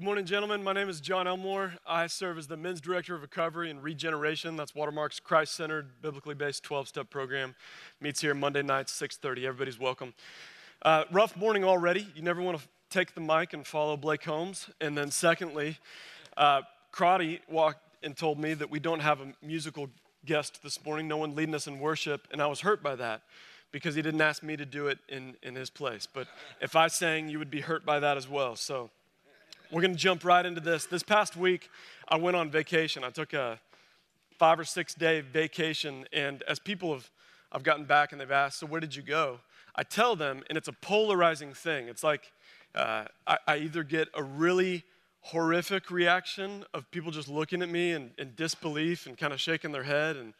Good 0.00 0.06
morning, 0.06 0.24
gentlemen. 0.24 0.64
My 0.64 0.72
name 0.72 0.88
is 0.88 0.98
John 0.98 1.28
Elmore. 1.28 1.74
I 1.86 2.06
serve 2.06 2.38
as 2.38 2.46
the 2.46 2.56
men's 2.56 2.80
director 2.80 3.14
of 3.14 3.20
recovery 3.20 3.70
and 3.70 3.82
regeneration. 3.82 4.56
That's 4.56 4.74
Watermark's 4.74 5.20
Christ-centered, 5.20 6.00
biblically 6.00 6.34
based 6.34 6.64
12-step 6.64 7.10
program. 7.10 7.54
Meets 8.00 8.22
here 8.22 8.32
Monday 8.32 8.62
nights, 8.62 8.98
6:30. 8.98 9.44
Everybody's 9.44 9.78
welcome. 9.78 10.14
Uh, 10.80 11.04
rough 11.12 11.36
morning 11.36 11.64
already. 11.64 12.06
You 12.14 12.22
never 12.22 12.40
want 12.40 12.58
to 12.58 12.66
take 12.88 13.14
the 13.14 13.20
mic 13.20 13.52
and 13.52 13.66
follow 13.66 13.94
Blake 13.98 14.24
Holmes. 14.24 14.70
And 14.80 14.96
then, 14.96 15.10
secondly, 15.10 15.76
uh, 16.34 16.62
Crotty 16.92 17.42
walked 17.46 17.84
and 18.02 18.16
told 18.16 18.38
me 18.38 18.54
that 18.54 18.70
we 18.70 18.80
don't 18.80 19.00
have 19.00 19.20
a 19.20 19.34
musical 19.42 19.90
guest 20.24 20.62
this 20.62 20.82
morning. 20.82 21.08
No 21.08 21.18
one 21.18 21.34
leading 21.34 21.54
us 21.54 21.66
in 21.66 21.78
worship, 21.78 22.26
and 22.32 22.40
I 22.40 22.46
was 22.46 22.62
hurt 22.62 22.82
by 22.82 22.96
that 22.96 23.20
because 23.70 23.96
he 23.96 24.00
didn't 24.00 24.22
ask 24.22 24.42
me 24.42 24.56
to 24.56 24.64
do 24.64 24.86
it 24.86 24.98
in, 25.10 25.36
in 25.42 25.56
his 25.56 25.68
place. 25.68 26.08
But 26.10 26.26
if 26.62 26.74
I 26.74 26.88
sang, 26.88 27.28
you 27.28 27.38
would 27.38 27.50
be 27.50 27.60
hurt 27.60 27.84
by 27.84 28.00
that 28.00 28.16
as 28.16 28.26
well. 28.26 28.56
So. 28.56 28.88
We're 29.72 29.82
going 29.82 29.92
to 29.94 29.98
jump 29.98 30.24
right 30.24 30.44
into 30.44 30.60
this. 30.60 30.86
This 30.86 31.04
past 31.04 31.36
week, 31.36 31.70
I 32.08 32.16
went 32.16 32.36
on 32.36 32.50
vacation. 32.50 33.04
I 33.04 33.10
took 33.10 33.32
a 33.32 33.60
five 34.36 34.58
or 34.58 34.64
six 34.64 34.94
day 34.94 35.20
vacation, 35.20 36.06
and 36.12 36.42
as 36.48 36.58
people 36.58 36.92
have 36.92 37.08
I've 37.52 37.62
gotten 37.62 37.84
back 37.84 38.12
and 38.12 38.20
they've 38.20 38.30
asked, 38.30 38.58
So, 38.58 38.66
where 38.66 38.80
did 38.80 38.94
you 38.94 39.02
go? 39.02 39.40
I 39.74 39.82
tell 39.82 40.16
them, 40.16 40.42
and 40.48 40.58
it's 40.58 40.68
a 40.68 40.72
polarizing 40.72 41.52
thing. 41.52 41.88
It's 41.88 42.02
like 42.02 42.32
uh, 42.74 43.04
I, 43.26 43.38
I, 43.46 43.56
either 43.58 43.82
get 43.82 44.08
a 44.14 44.22
really 44.22 44.84
horrific 45.20 45.90
reaction 45.90 46.64
of 46.74 46.90
people 46.90 47.10
just 47.10 47.28
looking 47.28 47.62
at 47.62 47.68
me 47.68 47.92
in, 47.92 48.10
in 48.18 48.32
disbelief 48.36 49.06
and 49.06 49.18
kind 49.18 49.32
of 49.32 49.40
shaking 49.40 49.72
their 49.72 49.82
head 49.82 50.16
and 50.16 50.34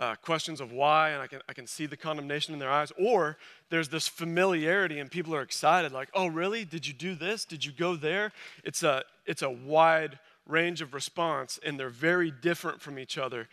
uh, 0.00 0.14
questions 0.16 0.62
of 0.62 0.72
why, 0.72 1.10
and 1.10 1.20
I 1.20 1.26
can, 1.26 1.42
I 1.46 1.52
can 1.52 1.66
see 1.66 1.84
the 1.84 1.96
condemnation 1.96 2.54
in 2.54 2.58
their 2.58 2.70
eyes. 2.70 2.90
Or 2.98 3.36
there's 3.68 3.90
this 3.90 4.08
familiarity, 4.08 4.98
and 4.98 5.10
people 5.10 5.34
are 5.34 5.42
excited, 5.42 5.92
like, 5.92 6.08
oh, 6.14 6.26
really? 6.26 6.64
Did 6.64 6.86
you 6.86 6.94
do 6.94 7.14
this? 7.14 7.44
Did 7.44 7.66
you 7.66 7.70
go 7.70 7.96
there? 7.96 8.32
It's 8.64 8.82
a, 8.82 9.04
it's 9.26 9.42
a 9.42 9.50
wide 9.50 10.18
range 10.48 10.80
of 10.80 10.94
response, 10.94 11.60
and 11.62 11.78
they're 11.78 11.90
very 11.90 12.30
different 12.30 12.80
from 12.80 12.98
each 12.98 13.18
other. 13.18 13.46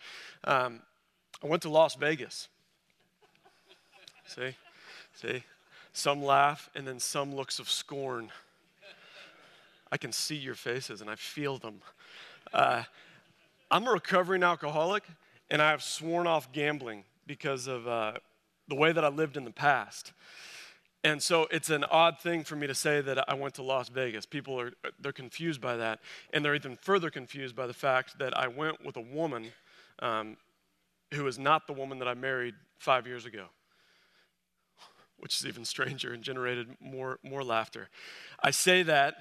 Um, 0.44 0.80
I 1.44 1.46
went 1.46 1.62
to 1.62 1.68
Las 1.68 1.94
Vegas. 1.96 2.48
see? 4.26 4.56
See? 5.14 5.42
Some 5.92 6.24
laugh, 6.24 6.70
and 6.74 6.88
then 6.88 6.98
some 6.98 7.34
looks 7.34 7.58
of 7.58 7.68
scorn. 7.68 8.30
I 9.92 9.98
can 9.98 10.12
see 10.12 10.36
your 10.36 10.54
faces, 10.54 11.02
and 11.02 11.10
I 11.10 11.14
feel 11.14 11.58
them. 11.58 11.82
Uh, 12.54 12.84
I'm 13.70 13.86
a 13.86 13.90
recovering 13.90 14.42
alcoholic 14.42 15.04
and 15.50 15.62
I 15.62 15.70
have 15.70 15.82
sworn 15.82 16.26
off 16.26 16.52
gambling 16.52 17.04
because 17.26 17.66
of 17.66 17.86
uh, 17.86 18.14
the 18.68 18.74
way 18.74 18.92
that 18.92 19.04
I 19.04 19.08
lived 19.08 19.36
in 19.36 19.44
the 19.44 19.50
past. 19.50 20.12
And 21.04 21.22
so 21.22 21.46
it's 21.50 21.70
an 21.70 21.84
odd 21.84 22.18
thing 22.18 22.42
for 22.42 22.56
me 22.56 22.66
to 22.66 22.74
say 22.74 23.00
that 23.00 23.30
I 23.30 23.34
went 23.34 23.54
to 23.54 23.62
Las 23.62 23.88
Vegas. 23.88 24.26
People 24.26 24.60
are 24.60 24.72
they're 25.00 25.12
confused 25.12 25.60
by 25.60 25.76
that, 25.76 26.00
and 26.32 26.44
they're 26.44 26.56
even 26.56 26.76
further 26.76 27.08
confused 27.08 27.54
by 27.54 27.66
the 27.66 27.72
fact 27.72 28.18
that 28.18 28.36
I 28.36 28.48
went 28.48 28.84
with 28.84 28.96
a 28.96 29.00
woman 29.00 29.52
um, 30.00 30.36
who 31.14 31.26
is 31.26 31.38
not 31.38 31.66
the 31.66 31.72
woman 31.72 32.00
that 32.00 32.08
I 32.08 32.14
married 32.14 32.54
five 32.78 33.06
years 33.06 33.26
ago, 33.26 33.46
which 35.18 35.38
is 35.38 35.46
even 35.46 35.64
stranger 35.64 36.12
and 36.12 36.22
generated 36.22 36.66
more 36.80 37.20
more 37.22 37.44
laughter. 37.44 37.88
I 38.42 38.50
say 38.50 38.82
that. 38.82 39.14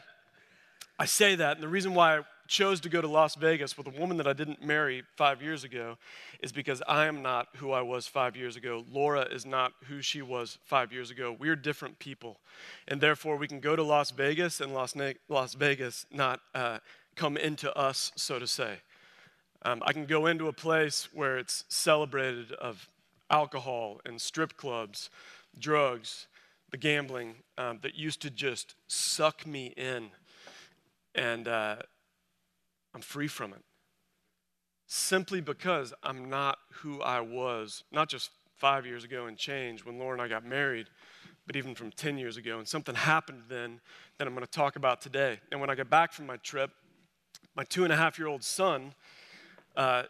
I 0.99 1.05
say 1.05 1.35
that, 1.35 1.57
and 1.57 1.63
the 1.63 1.67
reason 1.67 1.93
why 1.93 2.21
chose 2.47 2.79
to 2.81 2.89
go 2.89 3.01
to 3.01 3.07
Las 3.07 3.35
Vegas 3.35 3.77
with 3.77 3.87
a 3.87 3.99
woman 3.99 4.17
that 4.17 4.27
I 4.27 4.33
didn't 4.33 4.63
marry 4.63 5.03
five 5.15 5.41
years 5.41 5.63
ago 5.63 5.97
is 6.41 6.51
because 6.51 6.81
I 6.87 7.05
am 7.05 7.21
not 7.21 7.47
who 7.57 7.71
I 7.71 7.81
was 7.81 8.07
five 8.07 8.35
years 8.35 8.55
ago. 8.55 8.85
Laura 8.91 9.21
is 9.21 9.45
not 9.45 9.73
who 9.85 10.01
she 10.01 10.21
was 10.21 10.57
five 10.63 10.91
years 10.91 11.11
ago. 11.11 11.35
We're 11.37 11.55
different 11.55 11.99
people. 11.99 12.39
And 12.87 13.01
therefore, 13.01 13.37
we 13.37 13.47
can 13.47 13.59
go 13.59 13.75
to 13.75 13.83
Las 13.83 14.11
Vegas 14.11 14.61
and 14.61 14.73
Las, 14.73 14.95
Las 15.29 15.53
Vegas 15.53 16.05
not 16.11 16.39
uh, 16.55 16.79
come 17.15 17.37
into 17.37 17.75
us, 17.77 18.11
so 18.15 18.39
to 18.39 18.47
say. 18.47 18.77
Um, 19.63 19.81
I 19.85 19.93
can 19.93 20.05
go 20.05 20.27
into 20.27 20.47
a 20.47 20.53
place 20.53 21.09
where 21.13 21.37
it's 21.37 21.65
celebrated 21.67 22.51
of 22.53 22.87
alcohol 23.29 23.99
and 24.05 24.21
strip 24.21 24.55
clubs, 24.55 25.09
drugs, 25.59 26.27
the 26.71 26.77
gambling 26.77 27.35
um, 27.57 27.79
that 27.81 27.95
used 27.95 28.21
to 28.21 28.29
just 28.29 28.75
suck 28.87 29.45
me 29.45 29.73
in. 29.77 30.09
And, 31.15 31.47
uh, 31.47 31.77
I'm 32.97 33.01
free 33.01 33.27
from 33.27 33.53
it. 33.53 33.61
Simply 34.87 35.39
because 35.39 35.93
I'm 36.01 36.31
not 36.31 36.57
who 36.81 36.99
I 36.99 37.19
was, 37.19 37.83
not 37.91 38.09
just 38.09 38.31
five 38.55 38.87
years 38.87 39.03
ago 39.03 39.27
and 39.27 39.37
change 39.37 39.85
when 39.85 39.99
Laura 39.99 40.13
and 40.13 40.21
I 40.23 40.27
got 40.27 40.43
married, 40.43 40.87
but 41.45 41.55
even 41.55 41.75
from 41.75 41.91
10 41.91 42.17
years 42.17 42.37
ago. 42.37 42.57
And 42.57 42.67
something 42.67 42.95
happened 42.95 43.43
then 43.49 43.81
that 44.17 44.25
I'm 44.25 44.33
going 44.33 44.43
to 44.43 44.51
talk 44.51 44.77
about 44.77 44.99
today. 44.99 45.39
And 45.51 45.61
when 45.61 45.69
I 45.69 45.75
got 45.75 45.91
back 45.91 46.11
from 46.11 46.25
my 46.25 46.37
trip, 46.37 46.71
my 47.55 47.63
two 47.65 47.83
and 47.83 47.93
a 47.93 47.95
half 47.95 48.17
year 48.17 48.27
old 48.27 48.43
son 48.43 48.95
uh, 49.75 50.05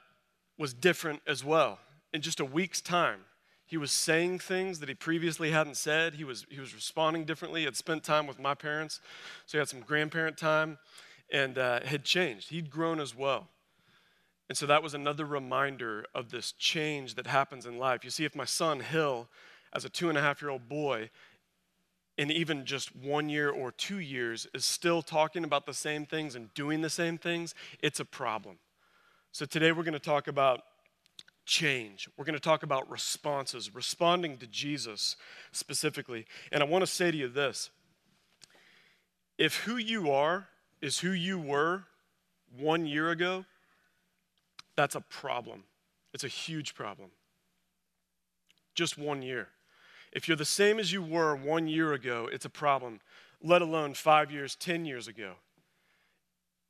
was 0.58 0.74
different 0.74 1.20
as 1.28 1.44
well. 1.44 1.80
In 2.14 2.22
just 2.22 2.40
a 2.40 2.46
week's 2.46 2.80
time, 2.80 3.20
he 3.66 3.76
was 3.76 3.92
saying 3.92 4.40
things 4.40 4.80
that 4.80 4.88
he 4.88 4.96
previously 4.96 5.52
hadn't 5.52 5.76
said. 5.76 6.14
He 6.14 6.24
was, 6.24 6.46
he 6.50 6.62
was 6.62 6.74
responding 6.74 7.26
differently. 7.26 7.60
He 7.62 7.66
had 7.66 7.76
spent 7.76 8.06
time 8.06 8.28
with 8.28 8.40
my 8.40 8.54
parents, 8.54 9.02
so 9.46 9.58
he 9.58 9.60
had 9.60 9.68
some 9.68 9.82
grandparent 9.82 10.38
time 10.38 10.78
and 11.32 11.58
uh, 11.58 11.82
had 11.82 12.04
changed. 12.04 12.50
He'd 12.50 12.70
grown 12.70 13.00
as 13.00 13.16
well. 13.16 13.48
And 14.50 14.58
so 14.58 14.66
that 14.66 14.82
was 14.82 14.94
another 14.94 15.26
reminder 15.26 16.06
of 16.16 16.32
this 16.32 16.54
change 16.54 17.16
that 17.16 17.28
happens 17.28 17.66
in 17.66 17.78
life. 17.78 18.04
You 18.04 18.10
see, 18.10 18.26
if 18.26 18.36
my 18.36 18.46
son 18.46 18.80
Hill, 18.80 19.28
as 19.74 19.84
a 19.84 19.90
two 19.90 20.10
and 20.10 20.18
a 20.18 20.22
half 20.22 20.42
year 20.42 20.52
old 20.52 20.70
boy, 20.70 21.10
in 22.18 22.32
even 22.32 22.66
just 22.66 22.96
one 22.96 23.30
year 23.30 23.50
or 23.50 23.72
two 23.72 24.00
years, 24.00 24.48
is 24.54 24.66
still 24.66 25.02
talking 25.02 25.44
about 25.44 25.66
the 25.66 25.74
same 25.74 26.06
things 26.06 26.34
and 26.34 26.54
doing 26.54 26.82
the 26.82 26.90
same 26.90 27.18
things, 27.18 27.54
it's 27.82 28.00
a 28.00 28.06
problem. 28.06 28.58
So 29.32 29.46
today 29.46 29.72
we're 29.72 29.84
going 29.84 29.94
to 29.94 30.00
talk 30.00 30.28
about 30.28 30.62
change. 31.46 32.10
We're 32.18 32.26
going 32.26 32.34
to 32.34 32.40
talk 32.40 32.64
about 32.64 32.90
responses, 32.90 33.74
responding 33.74 34.38
to 34.38 34.48
Jesus 34.48 35.16
specifically. 35.52 36.26
And 36.52 36.64
I 36.64 36.66
want 36.66 36.84
to 36.84 36.88
say 36.88 37.12
to 37.12 37.18
you 37.18 37.28
this 37.28 37.70
if 39.38 39.58
who 39.58 39.78
you 39.78 40.12
are 40.12 40.48
is 40.82 41.00
who 41.00 41.12
you 41.12 41.40
were 41.40 41.84
one 42.58 42.86
year 42.86 43.10
ago, 43.10 43.46
that's 44.76 44.96
a 44.96 45.02
problem. 45.02 45.64
It's 46.14 46.24
a 46.24 46.30
huge 46.30 46.76
problem. 46.76 47.10
Just 48.76 48.98
one 48.98 49.22
year. 49.22 49.50
If 50.12 50.28
you're 50.28 50.38
the 50.38 50.46
same 50.46 50.80
as 50.80 50.92
you 50.92 51.02
were 51.02 51.36
one 51.36 51.68
year 51.68 51.94
ago, 51.94 52.30
it's 52.32 52.46
a 52.46 52.50
problem, 52.50 53.02
let 53.42 53.62
alone 53.62 53.94
five 53.94 54.32
years, 54.32 54.56
10 54.56 54.86
years 54.86 55.08
ago. 55.08 55.34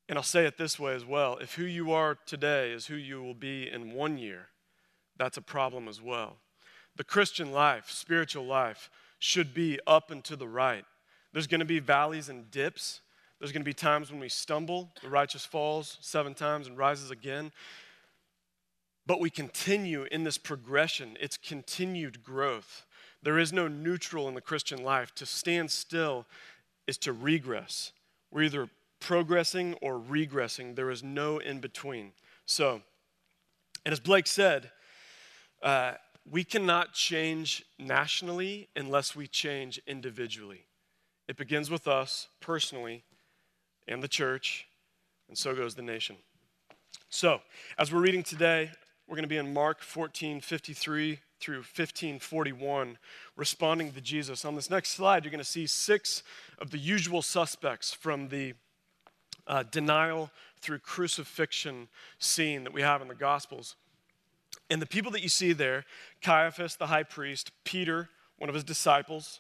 And 0.10 0.18
I'll 0.18 0.24
say 0.24 0.46
it 0.46 0.58
this 0.58 0.80
way 0.80 0.96
as 0.96 1.06
well 1.06 1.38
if 1.38 1.56
who 1.56 1.66
you 1.66 1.92
are 1.92 2.18
today 2.26 2.72
is 2.72 2.88
who 2.88 2.96
you 2.96 3.22
will 3.22 3.34
be 3.34 3.70
in 3.70 3.94
one 3.94 4.18
year, 4.18 4.48
that's 5.18 5.38
a 5.38 5.42
problem 5.42 5.88
as 5.88 6.02
well. 6.02 6.38
The 6.96 7.04
Christian 7.04 7.52
life, 7.52 7.92
spiritual 7.92 8.46
life, 8.46 8.90
should 9.20 9.54
be 9.54 9.80
up 9.86 10.10
and 10.10 10.24
to 10.24 10.36
the 10.36 10.48
right. 10.48 10.86
There's 11.34 11.48
going 11.48 11.60
to 11.60 11.66
be 11.66 11.80
valleys 11.80 12.30
and 12.30 12.50
dips, 12.50 13.02
there's 13.40 13.52
going 13.52 13.62
to 13.62 13.66
be 13.66 13.74
times 13.74 14.12
when 14.12 14.20
we 14.20 14.30
stumble, 14.30 14.92
the 15.02 15.10
righteous 15.10 15.46
falls 15.46 15.98
seven 16.02 16.34
times 16.34 16.68
and 16.68 16.78
rises 16.78 17.12
again. 17.12 17.52
But 19.06 19.20
we 19.20 19.30
continue 19.30 20.06
in 20.12 20.24
this 20.24 20.38
progression, 20.38 21.18
it's 21.20 21.38
continued 21.38 22.24
growth. 22.24 22.86
There 23.24 23.40
is 23.40 23.54
no 23.54 23.68
neutral 23.68 24.28
in 24.28 24.36
the 24.36 24.42
Christian 24.42 24.84
life. 24.84 25.14
To 25.16 25.26
stand 25.26 25.72
still 25.72 26.26
is 26.88 26.98
to 27.00 27.14
regress. 27.14 27.92
We're 28.32 28.44
either 28.44 28.70
progressing 29.00 29.76
or 29.82 30.00
regressing, 30.00 30.76
there 30.76 30.90
is 30.90 31.04
no 31.04 31.38
in 31.38 31.60
between. 31.60 32.14
So, 32.46 32.82
and 33.86 33.94
as 33.94 34.00
Blake 34.00 34.28
said, 34.28 34.72
uh, 35.62 35.94
we 36.30 36.44
cannot 36.44 36.94
change 36.94 37.64
nationally 37.80 38.68
unless 38.76 39.16
we 39.16 39.28
change 39.28 39.80
individually. 39.88 40.66
It 41.28 41.38
begins 41.38 41.70
with 41.70 41.88
us 41.88 42.28
personally 42.42 43.04
and 43.88 44.04
the 44.04 44.08
church, 44.08 44.68
and 45.30 45.38
so 45.38 45.56
goes 45.56 45.76
the 45.76 45.82
nation. 45.82 46.18
So, 47.10 47.42
as 47.78 47.92
we're 47.92 48.02
reading 48.02 48.24
today, 48.24 48.72
we're 49.08 49.16
going 49.16 49.24
to 49.24 49.30
be 49.30 49.38
in 49.38 49.54
Mark 49.54 49.82
14 49.82 50.42
53 50.42 51.20
through 51.40 51.64
15 51.64 52.20
41, 52.20 52.98
responding 53.36 53.92
to 53.92 54.02
Jesus. 54.02 54.44
On 54.44 54.56
this 54.56 54.70
next 54.70 54.90
slide, 54.90 55.24
you're 55.24 55.32
going 55.32 55.40
to 55.40 55.46
see 55.46 55.68
six 55.68 56.24
of 56.60 56.72
the 56.72 56.78
usual 56.78 57.22
suspects 57.22 57.94
from 57.94 58.30
the 58.30 58.54
uh, 59.48 59.64
denial 59.64 60.30
through 60.60 60.80
crucifixion 60.80 61.88
scene 62.20 62.64
that 62.64 62.74
we 62.74 62.82
have 62.82 63.02
in 63.02 63.08
the 63.08 63.16
Gospels. 63.16 63.76
And 64.70 64.82
the 64.82 64.88
people 64.88 65.12
that 65.12 65.24
you 65.24 65.30
see 65.30 65.54
there 65.54 65.86
Caiaphas, 66.22 66.76
the 66.76 66.88
high 66.88 67.04
priest, 67.04 67.52
Peter, 67.64 68.10
one 68.38 68.50
of 68.50 68.56
his 68.56 68.64
disciples, 68.64 69.40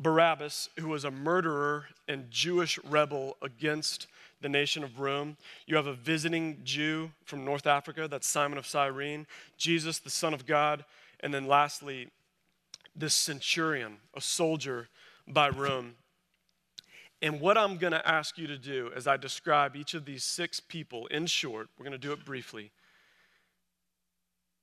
Barabbas, 0.00 0.68
who 0.78 0.88
was 0.88 1.04
a 1.04 1.10
murderer 1.10 1.86
and 2.06 2.30
Jewish 2.30 2.78
rebel 2.84 3.36
against 3.42 4.06
the 4.40 4.48
nation 4.48 4.84
of 4.84 5.00
Rome. 5.00 5.36
You 5.66 5.76
have 5.76 5.86
a 5.86 5.94
visiting 5.94 6.58
Jew 6.62 7.10
from 7.24 7.44
North 7.44 7.66
Africa, 7.66 8.06
that's 8.08 8.26
Simon 8.28 8.58
of 8.58 8.66
Cyrene, 8.66 9.26
Jesus, 9.56 9.98
the 9.98 10.10
Son 10.10 10.32
of 10.32 10.46
God, 10.46 10.84
and 11.20 11.34
then 11.34 11.46
lastly, 11.46 12.08
this 12.94 13.14
centurion, 13.14 13.98
a 14.14 14.20
soldier 14.20 14.88
by 15.26 15.48
Rome. 15.48 15.94
And 17.20 17.40
what 17.40 17.58
I'm 17.58 17.78
going 17.78 17.92
to 17.92 18.08
ask 18.08 18.38
you 18.38 18.46
to 18.46 18.56
do 18.56 18.92
as 18.94 19.08
I 19.08 19.16
describe 19.16 19.74
each 19.74 19.94
of 19.94 20.04
these 20.04 20.22
six 20.22 20.60
people 20.60 21.06
in 21.08 21.26
short, 21.26 21.68
we're 21.76 21.84
going 21.84 21.92
to 21.92 21.98
do 21.98 22.12
it 22.12 22.24
briefly, 22.24 22.70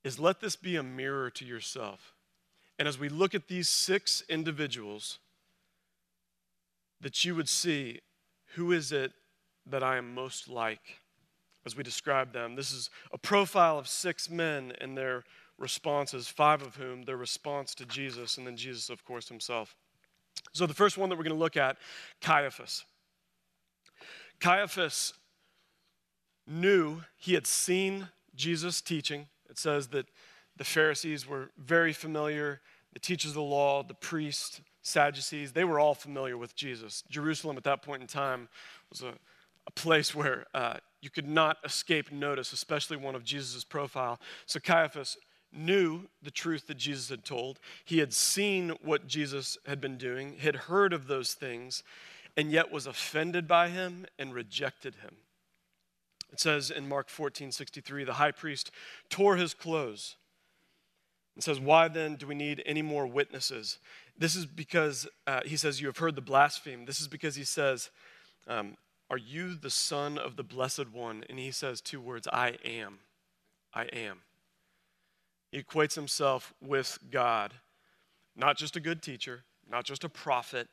is 0.05 0.19
let 0.19 0.39
this 0.39 0.55
be 0.55 0.77
a 0.77 0.83
mirror 0.83 1.29
to 1.31 1.43
yourself. 1.43 2.13
And 2.79 2.87
as 2.87 2.97
we 2.97 3.09
look 3.09 3.35
at 3.35 3.47
these 3.47 3.67
six 3.67 4.23
individuals, 4.29 5.19
that 7.01 7.23
you 7.25 7.35
would 7.35 7.49
see 7.49 8.01
who 8.55 8.71
is 8.71 8.91
it 8.91 9.11
that 9.65 9.83
I 9.83 9.97
am 9.97 10.13
most 10.13 10.47
like 10.47 10.99
as 11.65 11.75
we 11.75 11.83
describe 11.83 12.31
them. 12.31 12.55
This 12.55 12.71
is 12.71 12.89
a 13.11 13.17
profile 13.17 13.79
of 13.79 13.87
six 13.87 14.29
men 14.29 14.73
and 14.79 14.97
their 14.97 15.23
responses, 15.57 16.27
five 16.27 16.61
of 16.61 16.75
whom 16.75 17.03
their 17.03 17.17
response 17.17 17.73
to 17.75 17.85
Jesus, 17.85 18.37
and 18.37 18.45
then 18.45 18.57
Jesus, 18.57 18.89
of 18.89 19.03
course, 19.03 19.29
himself. 19.29 19.75
So 20.53 20.65
the 20.65 20.73
first 20.73 20.97
one 20.97 21.09
that 21.09 21.17
we're 21.17 21.23
going 21.23 21.35
to 21.35 21.39
look 21.39 21.57
at, 21.57 21.77
Caiaphas. 22.21 22.85
Caiaphas 24.39 25.13
knew 26.45 27.01
he 27.17 27.33
had 27.33 27.47
seen 27.47 28.09
Jesus 28.35 28.81
teaching. 28.81 29.27
It 29.49 29.57
says 29.57 29.87
that 29.87 30.07
the 30.57 30.63
Pharisees 30.63 31.27
were 31.27 31.51
very 31.57 31.93
familiar, 31.93 32.61
the 32.93 32.99
teachers 32.99 33.31
of 33.31 33.35
the 33.35 33.41
law, 33.41 33.81
the 33.81 33.93
priests, 33.93 34.61
Sadducees, 34.85 35.51
they 35.51 35.63
were 35.63 35.79
all 35.79 35.95
familiar 35.95 36.37
with 36.37 36.55
Jesus. 36.55 37.03
Jerusalem 37.09 37.57
at 37.57 37.63
that 37.63 37.81
point 37.81 38.03
in 38.03 38.07
time 38.07 38.47
was 38.91 39.01
a, 39.01 39.13
a 39.65 39.71
place 39.71 40.13
where 40.13 40.45
uh, 40.53 40.75
you 41.01 41.09
could 41.09 41.27
not 41.27 41.57
escape 41.65 42.11
notice, 42.11 42.53
especially 42.53 42.95
one 42.95 43.15
of 43.15 43.23
Jesus' 43.23 43.63
profile. 43.63 44.19
So 44.45 44.59
Caiaphas 44.59 45.17
knew 45.51 46.01
the 46.21 46.29
truth 46.29 46.67
that 46.67 46.77
Jesus 46.77 47.09
had 47.09 47.25
told. 47.25 47.59
He 47.83 47.97
had 47.97 48.13
seen 48.13 48.73
what 48.83 49.07
Jesus 49.07 49.57
had 49.65 49.81
been 49.81 49.97
doing, 49.97 50.37
had 50.37 50.55
heard 50.55 50.93
of 50.93 51.07
those 51.07 51.33
things, 51.33 51.81
and 52.37 52.51
yet 52.51 52.71
was 52.71 52.85
offended 52.85 53.47
by 53.47 53.69
him 53.69 54.05
and 54.19 54.35
rejected 54.35 54.97
him. 54.97 55.15
It 56.31 56.39
says 56.39 56.69
in 56.69 56.87
Mark 56.87 57.09
14 57.09 57.51
63, 57.51 58.03
the 58.03 58.13
high 58.13 58.31
priest 58.31 58.69
tore 59.09 59.35
his 59.35 59.55
clothes 59.55 60.15
and 61.35 61.43
says, 61.43 61.59
Why 61.59 61.87
then 61.87 62.15
do 62.15 62.25
we 62.25 62.35
need 62.35 62.63
any 62.65 62.81
more 62.81 63.05
witnesses? 63.05 63.77
This 64.17 64.35
is 64.35 64.45
because 64.45 65.07
uh, 65.27 65.41
he 65.45 65.57
says, 65.57 65.81
You 65.81 65.87
have 65.87 65.97
heard 65.97 66.15
the 66.15 66.21
blaspheme. 66.21 66.85
This 66.85 67.01
is 67.01 67.07
because 67.07 67.35
he 67.35 67.43
says, 67.43 67.91
um, 68.47 68.77
Are 69.09 69.17
you 69.17 69.55
the 69.55 69.69
Son 69.69 70.17
of 70.17 70.37
the 70.37 70.43
Blessed 70.43 70.91
One? 70.91 71.23
And 71.29 71.37
he 71.37 71.51
says 71.51 71.81
two 71.81 72.01
words, 72.01 72.27
I 72.31 72.57
am. 72.63 72.99
I 73.73 73.83
am. 73.83 74.21
He 75.51 75.61
equates 75.61 75.95
himself 75.95 76.53
with 76.61 76.97
God, 77.11 77.53
not 78.35 78.57
just 78.57 78.75
a 78.75 78.81
good 78.81 79.01
teacher, 79.01 79.43
not 79.69 79.83
just 79.83 80.03
a 80.03 80.09
prophet, 80.09 80.67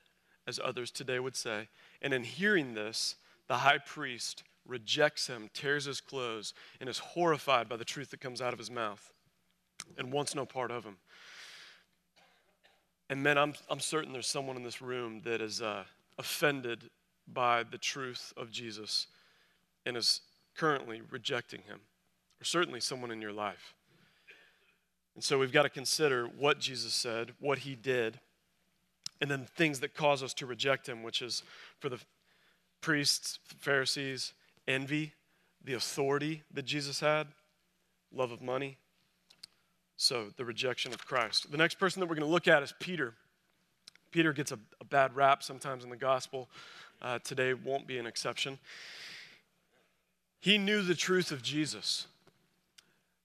as 0.47 0.61
others 0.63 0.91
today 0.91 1.19
would 1.19 1.37
say. 1.37 1.69
And 2.01 2.13
in 2.13 2.25
hearing 2.25 2.75
this, 2.75 3.17
the 3.49 3.59
high 3.59 3.79
priest 3.79 4.45
rejects 4.67 5.27
him, 5.27 5.51
tears 5.53 5.85
his 5.85 6.01
clothes, 6.01 6.55
and 6.81 6.89
is 6.89 6.99
horrified 6.99 7.69
by 7.69 7.77
the 7.77 7.85
truth 7.85 8.11
that 8.11 8.21
comes 8.21 8.41
out 8.41 8.53
of 8.53 8.59
his 8.59 8.71
mouth 8.71 9.13
and 9.99 10.13
wants 10.13 10.35
no 10.35 10.45
part 10.45 10.71
of 10.71 10.85
him. 10.85 10.97
And 13.11 13.23
men, 13.23 13.37
I'm, 13.37 13.55
I'm 13.69 13.81
certain 13.81 14.13
there's 14.13 14.27
someone 14.27 14.57
in 14.57 14.63
this 14.63 14.81
room 14.81 15.21
that 15.25 15.41
is 15.41 15.61
uh, 15.61 15.85
offended 16.19 16.91
by 17.31 17.63
the 17.63 17.79
truth 17.79 18.33
of 18.37 18.51
Jesus 18.51 19.07
and 19.85 19.97
is 19.97 20.21
currently 20.57 21.03
rejecting 21.11 21.63
him, 21.63 21.81
or 22.41 22.45
certainly 22.45 22.81
someone 22.81 23.11
in 23.11 23.21
your 23.21 23.33
life. 23.33 23.75
And 25.15 25.23
so 25.23 25.39
we've 25.39 25.53
got 25.53 25.63
to 25.65 25.69
consider 25.69 26.27
what 26.27 26.59
Jesus 26.59 26.95
said, 26.95 27.33
what 27.39 27.59
he 27.59 27.75
did, 27.75 28.19
and 29.21 29.31
then 29.31 29.47
things 29.57 29.81
that 29.81 29.95
cause 29.95 30.23
us 30.23 30.35
to 30.35 30.47
reject 30.47 30.89
him, 30.89 31.03
which 31.03 31.23
is 31.23 31.43
for 31.79 31.89
the 31.89 32.01
priests, 32.81 33.39
Pharisees, 33.59 34.33
envy, 34.67 35.13
the 35.63 35.75
authority 35.75 36.43
that 36.53 36.65
Jesus 36.65 37.01
had, 37.01 37.29
love 38.13 38.33
of 38.33 38.43
money. 38.43 38.79
So 40.03 40.33
the 40.37 40.45
rejection 40.45 40.93
of 40.93 41.07
Christ. 41.07 41.53
The 41.53 41.57
next 41.57 41.77
person 41.77 42.01
that 42.01 42.07
we're 42.07 42.17
going 42.17 42.27
to 42.27 42.33
look 42.33 42.49
at 42.49 42.61
is 42.65 42.75
Peter. 42.81 43.15
Peter 44.11 44.33
gets 44.33 44.51
a, 44.51 44.59
a 44.81 44.85
bad 44.85 45.15
rap 45.15 45.45
sometimes 45.45 45.85
in 45.85 45.91
the 45.91 45.97
gospel. 45.97 46.49
Uh, 47.01 47.21
today 47.21 47.55
won't 47.55 47.87
be 47.87 47.99
an 47.99 48.07
exception. 48.07 48.59
He 50.41 50.59
knew 50.59 50.83
the 50.83 50.97
truth 50.97 51.31
of 51.31 51.41
Jesus. 51.41 52.09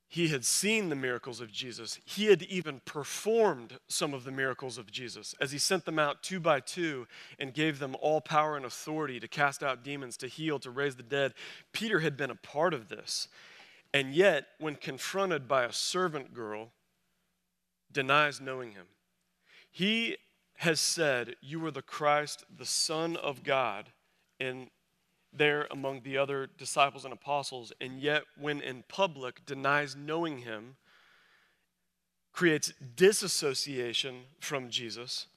He 0.08 0.28
had 0.28 0.46
seen 0.46 0.90
the 0.90 0.96
miracles 0.96 1.42
of 1.42 1.52
Jesus. 1.52 2.00
He 2.06 2.28
had 2.28 2.44
even 2.44 2.80
performed 2.86 3.80
some 3.88 4.14
of 4.14 4.24
the 4.24 4.32
miracles 4.32 4.78
of 4.78 4.92
Jesus 4.92 5.34
as 5.42 5.52
he 5.52 5.58
sent 5.58 5.84
them 5.84 5.98
out 5.98 6.22
two 6.22 6.40
by 6.40 6.60
two 6.60 7.08
and 7.40 7.56
gave 7.56 7.80
them 7.80 7.96
all 8.02 8.22
power 8.22 8.56
and 8.56 8.68
authority 8.68 9.20
to 9.20 9.28
cast 9.28 9.64
out 9.64 9.84
demons, 9.84 10.16
to 10.18 10.28
heal, 10.28 10.60
to 10.60 10.70
raise 10.70 10.96
the 10.96 11.02
dead. 11.02 11.34
Peter 11.72 12.02
had 12.02 12.16
been 12.16 12.30
a 12.30 12.36
part 12.36 12.76
of 12.76 12.88
this. 12.88 13.30
And 13.94 14.14
yet, 14.14 14.48
when 14.60 14.76
confronted 14.76 15.48
by 15.48 15.64
a 15.64 15.72
servant 15.72 16.34
girl, 16.34 16.72
denies 17.92 18.42
knowing 18.42 18.72
him. 18.72 18.86
He 19.72 20.18
has 20.58 20.80
said, 20.80 21.36
You 21.42 21.66
are 21.66 21.72
the 21.72 21.82
Christ, 21.82 22.44
the 22.56 22.66
Son 22.66 23.16
of 23.16 23.44
God. 23.44 23.92
And 24.40 24.70
there 25.34 25.68
among 25.72 26.02
the 26.02 26.18
other 26.18 26.48
disciples 26.58 27.06
and 27.06 27.14
apostles, 27.14 27.72
and 27.80 28.00
yet, 28.00 28.24
when 28.40 28.62
in 28.62 28.84
public, 28.88 29.46
denies 29.46 29.96
knowing 29.96 30.40
him, 30.40 30.78
creates 32.34 32.74
disassociation 32.96 34.22
from 34.40 34.70
Jesus. 34.70 35.28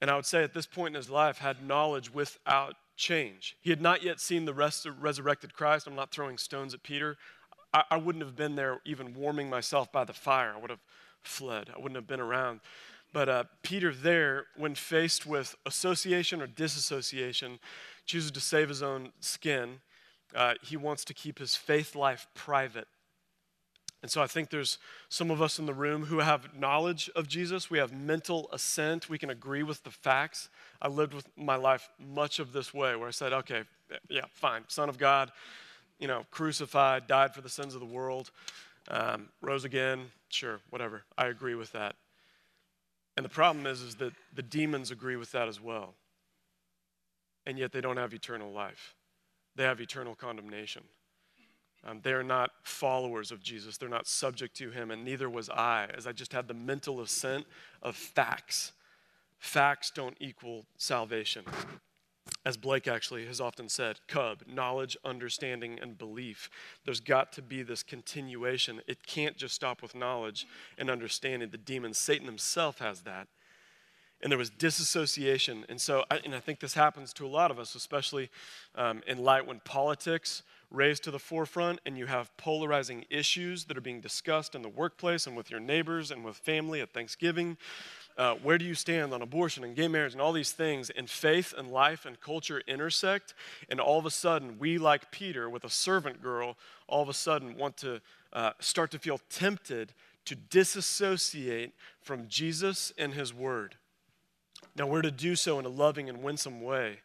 And 0.00 0.10
I 0.10 0.16
would 0.16 0.26
say 0.26 0.42
at 0.42 0.54
this 0.54 0.66
point 0.66 0.94
in 0.94 1.00
his 1.00 1.10
life, 1.10 1.38
had 1.38 1.62
knowledge 1.62 2.12
without 2.12 2.76
change. 2.96 3.56
He 3.60 3.70
had 3.70 3.80
not 3.80 4.02
yet 4.02 4.20
seen 4.20 4.44
the 4.44 4.54
rest 4.54 4.86
resurrected 4.98 5.54
Christ. 5.54 5.86
I'm 5.86 5.94
not 5.94 6.12
throwing 6.12 6.38
stones 6.38 6.74
at 6.74 6.82
Peter. 6.82 7.16
I, 7.72 7.84
I 7.90 7.96
wouldn't 7.96 8.24
have 8.24 8.36
been 8.36 8.56
there 8.56 8.80
even 8.84 9.14
warming 9.14 9.48
myself 9.50 9.90
by 9.92 10.04
the 10.04 10.12
fire. 10.12 10.54
I 10.56 10.60
would 10.60 10.70
have 10.70 10.84
fled, 11.22 11.70
I 11.74 11.78
wouldn't 11.78 11.96
have 11.96 12.06
been 12.06 12.20
around. 12.20 12.60
But 13.12 13.28
uh, 13.28 13.44
Peter, 13.62 13.92
there, 13.92 14.46
when 14.56 14.74
faced 14.74 15.26
with 15.26 15.56
association 15.66 16.40
or 16.40 16.46
disassociation, 16.46 17.58
chooses 18.06 18.30
to 18.32 18.40
save 18.40 18.68
his 18.68 18.82
own 18.82 19.12
skin. 19.20 19.80
Uh, 20.34 20.54
he 20.62 20.76
wants 20.76 21.04
to 21.06 21.14
keep 21.14 21.38
his 21.38 21.56
faith 21.56 21.96
life 21.96 22.28
private. 22.34 22.86
And 24.02 24.10
so 24.10 24.22
I 24.22 24.26
think 24.26 24.48
there's 24.48 24.78
some 25.08 25.30
of 25.30 25.42
us 25.42 25.58
in 25.58 25.66
the 25.66 25.74
room 25.74 26.06
who 26.06 26.20
have 26.20 26.54
knowledge 26.56 27.10
of 27.14 27.28
Jesus. 27.28 27.68
We 27.68 27.78
have 27.78 27.92
mental 27.92 28.48
assent. 28.52 29.10
We 29.10 29.18
can 29.18 29.28
agree 29.28 29.62
with 29.62 29.82
the 29.82 29.90
facts. 29.90 30.48
I 30.80 30.88
lived 30.88 31.12
with 31.12 31.26
my 31.36 31.56
life 31.56 31.90
much 31.98 32.38
of 32.38 32.52
this 32.52 32.72
way 32.72 32.96
where 32.96 33.08
I 33.08 33.10
said, 33.10 33.32
okay, 33.32 33.64
yeah, 34.08 34.24
fine, 34.32 34.62
Son 34.68 34.88
of 34.88 34.96
God, 34.96 35.32
you 36.00 36.08
know, 36.08 36.24
crucified, 36.32 37.06
died 37.06 37.34
for 37.34 37.42
the 37.42 37.48
sins 37.48 37.74
of 37.74 37.80
the 37.80 37.86
world, 37.86 38.32
um, 38.88 39.28
rose 39.40 39.64
again, 39.64 40.06
sure, 40.30 40.58
whatever. 40.70 41.02
I 41.16 41.26
agree 41.26 41.54
with 41.54 41.70
that. 41.72 41.94
And 43.16 43.24
the 43.24 43.30
problem 43.30 43.66
is, 43.66 43.82
is 43.82 43.94
that 43.96 44.12
the 44.34 44.42
demons 44.42 44.90
agree 44.90 45.16
with 45.16 45.30
that 45.32 45.46
as 45.46 45.60
well 45.60 45.94
and 47.46 47.58
yet 47.58 47.72
they 47.72 47.80
don't 47.80 47.96
have 47.96 48.14
eternal 48.14 48.52
life. 48.52 48.94
They 49.56 49.64
have 49.64 49.80
eternal 49.80 50.14
condemnation. 50.14 50.84
Um, 51.84 52.00
they're 52.02 52.22
not 52.22 52.50
followers 52.62 53.32
of 53.32 53.42
Jesus. 53.42 53.78
They're 53.78 53.88
not 53.88 54.06
subject 54.06 54.54
to 54.58 54.70
him, 54.70 54.90
and 54.90 55.04
neither 55.04 55.30
was 55.30 55.48
I, 55.48 55.88
as 55.96 56.06
I 56.06 56.12
just 56.12 56.32
had 56.32 56.46
the 56.46 56.54
mental 56.54 57.00
assent 57.00 57.46
of 57.82 57.96
facts. 57.96 58.72
Facts 59.38 59.90
don't 59.90 60.16
equal 60.20 60.66
salvation. 60.76 61.44
As 62.44 62.56
Blake 62.56 62.88
actually 62.88 63.26
has 63.26 63.40
often 63.40 63.68
said, 63.68 64.00
cub, 64.08 64.42
knowledge, 64.46 64.96
understanding, 65.04 65.78
and 65.80 65.98
belief. 65.98 66.50
There's 66.84 67.00
got 67.00 67.32
to 67.34 67.42
be 67.42 67.62
this 67.62 67.82
continuation. 67.82 68.80
It 68.86 69.06
can't 69.06 69.36
just 69.36 69.54
stop 69.54 69.82
with 69.82 69.94
knowledge 69.94 70.46
and 70.78 70.88
understanding. 70.88 71.50
The 71.50 71.58
demon, 71.58 71.94
Satan 71.94 72.26
himself 72.26 72.78
has 72.78 73.02
that 73.02 73.28
and 74.22 74.30
there 74.30 74.38
was 74.38 74.50
disassociation. 74.50 75.64
And 75.68 75.80
so, 75.80 76.04
I, 76.10 76.20
and 76.24 76.34
I 76.34 76.40
think 76.40 76.60
this 76.60 76.74
happens 76.74 77.12
to 77.14 77.26
a 77.26 77.28
lot 77.28 77.50
of 77.50 77.58
us, 77.58 77.74
especially 77.74 78.28
um, 78.74 79.02
in 79.06 79.22
light 79.22 79.46
when 79.46 79.60
politics 79.60 80.42
raised 80.70 81.02
to 81.04 81.10
the 81.10 81.18
forefront 81.18 81.80
and 81.84 81.98
you 81.98 82.06
have 82.06 82.36
polarizing 82.36 83.04
issues 83.10 83.64
that 83.64 83.76
are 83.76 83.80
being 83.80 84.00
discussed 84.00 84.54
in 84.54 84.62
the 84.62 84.68
workplace 84.68 85.26
and 85.26 85.36
with 85.36 85.50
your 85.50 85.58
neighbors 85.58 86.10
and 86.10 86.24
with 86.24 86.36
family 86.36 86.80
at 86.80 86.92
Thanksgiving. 86.92 87.56
Uh, 88.16 88.34
where 88.42 88.58
do 88.58 88.64
you 88.64 88.74
stand 88.74 89.14
on 89.14 89.22
abortion 89.22 89.64
and 89.64 89.74
gay 89.74 89.88
marriage 89.88 90.12
and 90.12 90.20
all 90.20 90.32
these 90.32 90.52
things? 90.52 90.90
And 90.90 91.08
faith 91.08 91.54
and 91.56 91.70
life 91.70 92.04
and 92.04 92.20
culture 92.20 92.62
intersect. 92.66 93.34
And 93.68 93.80
all 93.80 93.98
of 93.98 94.06
a 94.06 94.10
sudden, 94.10 94.58
we, 94.58 94.78
like 94.78 95.10
Peter 95.10 95.48
with 95.48 95.64
a 95.64 95.70
servant 95.70 96.22
girl, 96.22 96.56
all 96.86 97.02
of 97.02 97.08
a 97.08 97.14
sudden 97.14 97.56
want 97.56 97.76
to 97.78 98.00
uh, 98.32 98.52
start 98.60 98.90
to 98.92 98.98
feel 98.98 99.20
tempted 99.30 99.92
to 100.26 100.34
disassociate 100.34 101.72
from 102.00 102.28
Jesus 102.28 102.92
and 102.98 103.14
his 103.14 103.32
word. 103.34 103.76
Now, 104.76 104.86
we're 104.86 105.02
to 105.02 105.10
do 105.10 105.34
so 105.34 105.58
in 105.58 105.64
a 105.64 105.70
loving 105.70 106.08
and 106.08 106.22
winsome 106.22 106.60
way, 106.60 107.00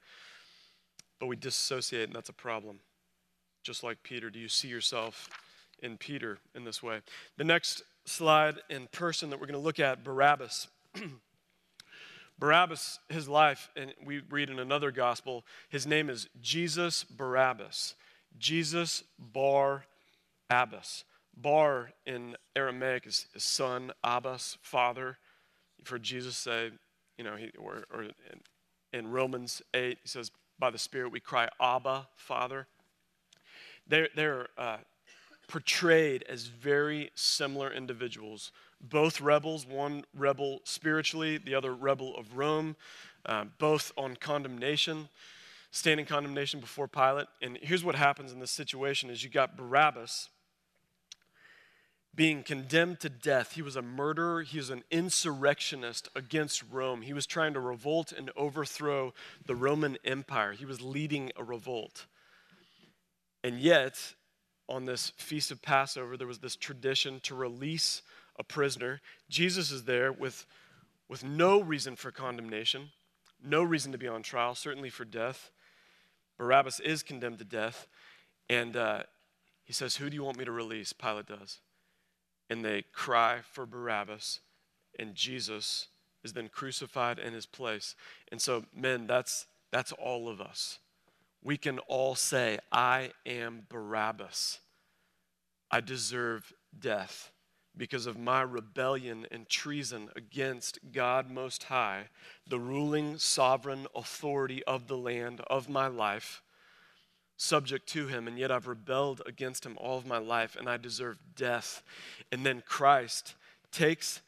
but 1.19 1.27
we 1.27 1.35
disassociate, 1.35 2.07
and 2.07 2.15
that's 2.15 2.29
a 2.29 2.33
problem. 2.33 2.79
Just 3.63 3.83
like 3.83 4.03
Peter, 4.03 4.29
do 4.29 4.37
you 4.37 4.47
see 4.47 4.67
yourself 4.67 5.29
in 5.81 5.97
Peter 5.97 6.37
in 6.53 6.65
this 6.65 6.83
way? 6.83 7.01
The 7.37 7.43
next 7.43 7.83
slide 8.05 8.57
in 8.69 8.87
person 8.91 9.31
that 9.31 9.39
we're 9.39 9.47
going 9.47 9.59
to 9.59 9.65
look 9.65 9.79
at 9.79 10.03
Barabbas. 10.03 10.67
Barabbas, 12.39 12.99
his 13.09 13.29
life, 13.29 13.69
and 13.75 13.93
we 14.03 14.21
read 14.29 14.49
in 14.49 14.59
another 14.59 14.91
gospel, 14.91 15.45
his 15.69 15.87
name 15.87 16.09
is 16.09 16.27
Jesus 16.41 17.03
Barabbas. 17.03 17.95
Jesus 18.37 19.03
Bar 19.17 19.85
Abbas. 20.49 21.05
Bar 21.37 21.91
in 22.05 22.35
Aramaic 22.55 23.07
is, 23.07 23.27
is 23.35 23.43
son, 23.43 23.91
Abbas, 24.03 24.57
father. 24.61 25.17
You've 25.77 25.87
heard 25.87 26.03
Jesus 26.03 26.35
say, 26.35 26.71
you 27.17 27.23
know, 27.23 27.35
he, 27.35 27.51
or, 27.57 27.85
or 27.93 28.03
in, 28.03 28.11
in 28.91 29.07
Romans 29.11 29.61
8, 29.73 29.97
he 30.01 30.07
says, 30.07 30.31
by 30.59 30.69
the 30.69 30.77
Spirit 30.77 31.11
we 31.11 31.19
cry, 31.19 31.49
Abba, 31.59 32.07
Father. 32.15 32.67
They're, 33.87 34.09
they're 34.15 34.47
uh, 34.57 34.77
portrayed 35.47 36.23
as 36.29 36.47
very 36.47 37.11
similar 37.15 37.71
individuals, 37.71 38.51
both 38.81 39.21
rebels, 39.21 39.65
one 39.65 40.05
rebel 40.13 40.59
spiritually, 40.63 41.37
the 41.37 41.55
other 41.55 41.73
rebel 41.73 42.15
of 42.15 42.37
Rome, 42.37 42.75
uh, 43.25 43.45
both 43.57 43.91
on 43.97 44.15
condemnation, 44.15 45.09
standing 45.71 46.05
condemnation 46.05 46.59
before 46.59 46.87
Pilate. 46.87 47.27
And 47.41 47.57
here's 47.61 47.83
what 47.83 47.95
happens 47.95 48.31
in 48.31 48.39
this 48.39 48.51
situation 48.51 49.09
is 49.09 49.23
you 49.23 49.29
got 49.29 49.57
Barabbas 49.57 50.29
being 52.15 52.43
condemned 52.43 53.01
to 53.01 53.09
death. 53.09 53.53
He 53.53 53.61
was 53.61 53.75
a 53.75 53.81
murderer, 53.81 54.41
he 54.43 54.57
was 54.57 54.69
an 54.69 54.83
insurrectionist 54.89 56.07
against 56.15 56.63
Rome. 56.71 57.01
He 57.01 57.13
was 57.13 57.25
trying 57.25 57.53
to 57.53 57.59
revolt 57.59 58.11
and 58.11 58.31
overthrow 58.37 59.13
the 59.45 59.55
Roman 59.55 59.97
Empire. 60.05 60.53
He 60.53 60.65
was 60.65 60.81
leading 60.81 61.31
a 61.35 61.43
revolt. 61.43 62.05
And 63.43 63.59
yet, 63.59 64.13
on 64.67 64.85
this 64.85 65.11
feast 65.17 65.51
of 65.51 65.61
Passover, 65.61 66.17
there 66.17 66.27
was 66.27 66.39
this 66.39 66.55
tradition 66.55 67.19
to 67.23 67.35
release 67.35 68.01
a 68.37 68.43
prisoner. 68.43 69.01
Jesus 69.29 69.71
is 69.71 69.83
there 69.83 70.11
with, 70.11 70.45
with 71.07 71.23
no 71.23 71.61
reason 71.61 71.95
for 71.95 72.11
condemnation, 72.11 72.89
no 73.43 73.63
reason 73.63 73.91
to 73.91 73.97
be 73.97 74.07
on 74.07 74.23
trial, 74.23 74.55
certainly 74.55 74.89
for 74.89 75.05
death. 75.05 75.51
Barabbas 76.37 76.79
is 76.79 77.03
condemned 77.03 77.39
to 77.39 77.45
death. 77.45 77.87
And 78.49 78.75
uh, 78.75 79.03
he 79.63 79.73
says, 79.73 79.95
Who 79.95 80.09
do 80.09 80.15
you 80.15 80.23
want 80.23 80.37
me 80.37 80.45
to 80.45 80.51
release? 80.51 80.93
Pilate 80.93 81.27
does 81.27 81.59
and 82.49 82.63
they 82.63 82.83
cry 82.93 83.39
for 83.51 83.65
Barabbas, 83.65 84.39
and 84.99 85.15
Jesus 85.15 85.87
is 86.23 86.33
then 86.33 86.49
crucified 86.49 87.19
in 87.19 87.33
his 87.33 87.45
place. 87.45 87.95
And 88.31 88.41
so, 88.41 88.65
men, 88.75 89.07
that's, 89.07 89.47
that's 89.71 89.91
all 89.91 90.29
of 90.29 90.41
us. 90.41 90.79
We 91.43 91.57
can 91.57 91.79
all 91.79 92.15
say, 92.15 92.59
I 92.71 93.11
am 93.25 93.65
Barabbas. 93.69 94.59
I 95.69 95.81
deserve 95.81 96.53
death 96.77 97.31
because 97.77 98.05
of 98.05 98.17
my 98.17 98.41
rebellion 98.41 99.27
and 99.31 99.49
treason 99.49 100.09
against 100.15 100.79
God 100.91 101.29
Most 101.29 101.63
High, 101.63 102.05
the 102.47 102.59
ruling 102.59 103.17
sovereign 103.17 103.87
authority 103.95 104.63
of 104.63 104.87
the 104.87 104.97
land 104.97 105.41
of 105.47 105.69
my 105.69 105.87
life 105.87 106.41
subject 107.37 107.87
to 107.89 108.07
him, 108.07 108.27
and 108.27 108.37
yet 108.37 108.51
I've 108.51 108.67
rebelled 108.67 109.21
against 109.25 109.65
him 109.65 109.77
all 109.77 109.97
of 109.97 110.05
my 110.05 110.17
life, 110.17 110.55
and 110.57 110.69
I 110.69 110.77
deserve 110.77 111.17
death. 111.35 111.83
And 112.31 112.45
then 112.45 112.63
Christ 112.65 113.35
takes 113.71 114.21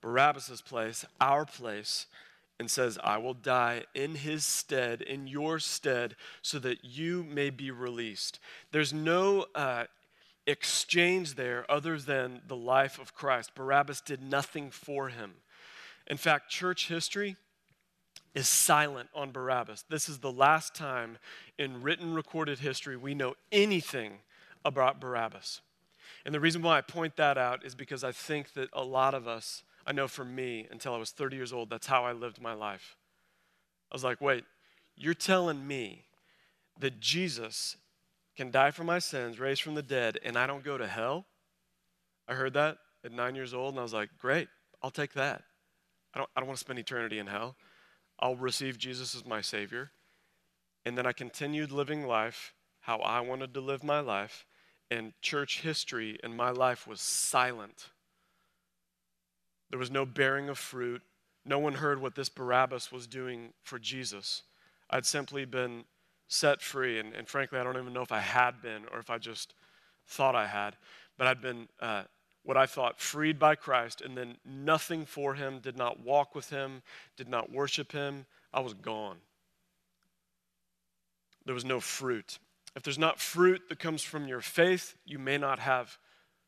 Barabbas' 0.00 0.60
place, 0.60 1.04
our 1.20 1.44
place, 1.44 2.06
and 2.60 2.70
says, 2.70 2.98
I 3.02 3.18
will 3.18 3.34
die 3.34 3.84
in 3.94 4.14
his 4.14 4.44
stead, 4.44 5.02
in 5.02 5.26
your 5.26 5.58
stead, 5.58 6.14
so 6.42 6.58
that 6.60 6.84
you 6.84 7.24
may 7.24 7.50
be 7.50 7.70
released. 7.70 8.38
There's 8.70 8.92
no 8.92 9.46
uh, 9.54 9.84
exchange 10.46 11.34
there 11.34 11.70
other 11.70 11.98
than 11.98 12.42
the 12.46 12.56
life 12.56 12.98
of 12.98 13.14
Christ. 13.14 13.54
Barabbas 13.54 14.00
did 14.00 14.22
nothing 14.22 14.70
for 14.70 15.08
him. 15.08 15.34
In 16.06 16.16
fact, 16.16 16.50
church 16.50 16.88
history 16.88 17.36
is 18.34 18.48
silent 18.48 19.08
on 19.14 19.30
Barabbas. 19.30 19.84
This 19.88 20.08
is 20.08 20.18
the 20.18 20.32
last 20.32 20.74
time 20.74 21.18
in 21.58 21.82
written 21.82 22.14
recorded 22.14 22.58
history 22.58 22.96
we 22.96 23.14
know 23.14 23.34
anything 23.50 24.18
about 24.64 25.00
Barabbas. 25.00 25.60
And 26.24 26.34
the 26.34 26.40
reason 26.40 26.62
why 26.62 26.78
I 26.78 26.80
point 26.80 27.16
that 27.16 27.36
out 27.36 27.64
is 27.64 27.74
because 27.74 28.04
I 28.04 28.12
think 28.12 28.54
that 28.54 28.68
a 28.72 28.84
lot 28.84 29.14
of 29.14 29.26
us, 29.26 29.62
I 29.86 29.92
know 29.92 30.08
for 30.08 30.24
me, 30.24 30.66
until 30.70 30.94
I 30.94 30.98
was 30.98 31.10
30 31.10 31.36
years 31.36 31.52
old, 31.52 31.68
that's 31.68 31.86
how 31.86 32.04
I 32.04 32.12
lived 32.12 32.40
my 32.40 32.52
life. 32.52 32.96
I 33.90 33.94
was 33.94 34.04
like, 34.04 34.20
wait, 34.20 34.44
you're 34.96 35.14
telling 35.14 35.66
me 35.66 36.04
that 36.78 37.00
Jesus 37.00 37.76
can 38.36 38.50
die 38.50 38.70
for 38.70 38.84
my 38.84 38.98
sins, 38.98 39.38
raised 39.38 39.62
from 39.62 39.74
the 39.74 39.82
dead, 39.82 40.18
and 40.24 40.36
I 40.36 40.46
don't 40.46 40.64
go 40.64 40.78
to 40.78 40.86
hell? 40.86 41.26
I 42.26 42.34
heard 42.34 42.54
that 42.54 42.78
at 43.04 43.12
nine 43.12 43.34
years 43.34 43.52
old, 43.52 43.74
and 43.74 43.80
I 43.80 43.82
was 43.82 43.92
like, 43.92 44.10
great, 44.18 44.48
I'll 44.82 44.90
take 44.90 45.12
that. 45.14 45.42
I 46.14 46.18
don't, 46.18 46.30
I 46.34 46.40
don't 46.40 46.46
want 46.46 46.58
to 46.58 46.64
spend 46.64 46.78
eternity 46.78 47.18
in 47.18 47.26
hell. 47.26 47.56
I'll 48.18 48.36
receive 48.36 48.78
Jesus 48.78 49.14
as 49.14 49.26
my 49.26 49.40
Savior. 49.40 49.90
And 50.84 50.96
then 50.96 51.06
I 51.06 51.12
continued 51.12 51.72
living 51.72 52.06
life 52.06 52.54
how 52.80 52.98
I 52.98 53.20
wanted 53.20 53.54
to 53.54 53.60
live 53.60 53.84
my 53.84 54.00
life, 54.00 54.44
and 54.90 55.12
church 55.22 55.60
history 55.60 56.18
in 56.22 56.36
my 56.36 56.50
life 56.50 56.86
was 56.86 57.00
silent. 57.00 57.90
There 59.70 59.78
was 59.78 59.90
no 59.90 60.04
bearing 60.04 60.48
of 60.48 60.58
fruit. 60.58 61.02
No 61.44 61.58
one 61.58 61.74
heard 61.74 62.00
what 62.00 62.14
this 62.14 62.28
Barabbas 62.28 62.92
was 62.92 63.06
doing 63.06 63.52
for 63.62 63.78
Jesus. 63.78 64.42
I'd 64.90 65.06
simply 65.06 65.44
been 65.44 65.84
set 66.32 66.62
free, 66.62 66.98
and, 66.98 67.12
and 67.14 67.28
frankly, 67.28 67.58
I 67.58 67.64
don't 67.64 67.76
even 67.76 67.92
know 67.92 68.02
if 68.02 68.10
I 68.10 68.20
had 68.20 68.62
been 68.62 68.84
or 68.90 68.98
if 68.98 69.10
I 69.10 69.18
just 69.18 69.54
thought 70.06 70.34
I 70.34 70.46
had, 70.46 70.76
but 71.18 71.26
I'd 71.26 71.42
been 71.42 71.68
uh, 71.78 72.04
what 72.42 72.56
I 72.56 72.64
thought 72.64 72.98
freed 73.00 73.38
by 73.38 73.54
Christ, 73.54 74.00
and 74.00 74.16
then 74.16 74.36
nothing 74.44 75.04
for 75.04 75.34
him, 75.34 75.60
did 75.60 75.76
not 75.76 76.00
walk 76.00 76.34
with 76.34 76.48
him, 76.48 76.82
did 77.16 77.28
not 77.28 77.52
worship 77.52 77.92
him. 77.92 78.24
I 78.52 78.60
was 78.60 78.72
gone. 78.72 79.18
There 81.44 81.54
was 81.54 81.64
no 81.64 81.80
fruit. 81.80 82.38
If 82.74 82.82
there's 82.82 82.98
not 82.98 83.20
fruit 83.20 83.62
that 83.68 83.78
comes 83.78 84.02
from 84.02 84.26
your 84.26 84.40
faith, 84.40 84.96
you 85.04 85.18
may 85.18 85.36
not 85.36 85.58
have 85.58 85.98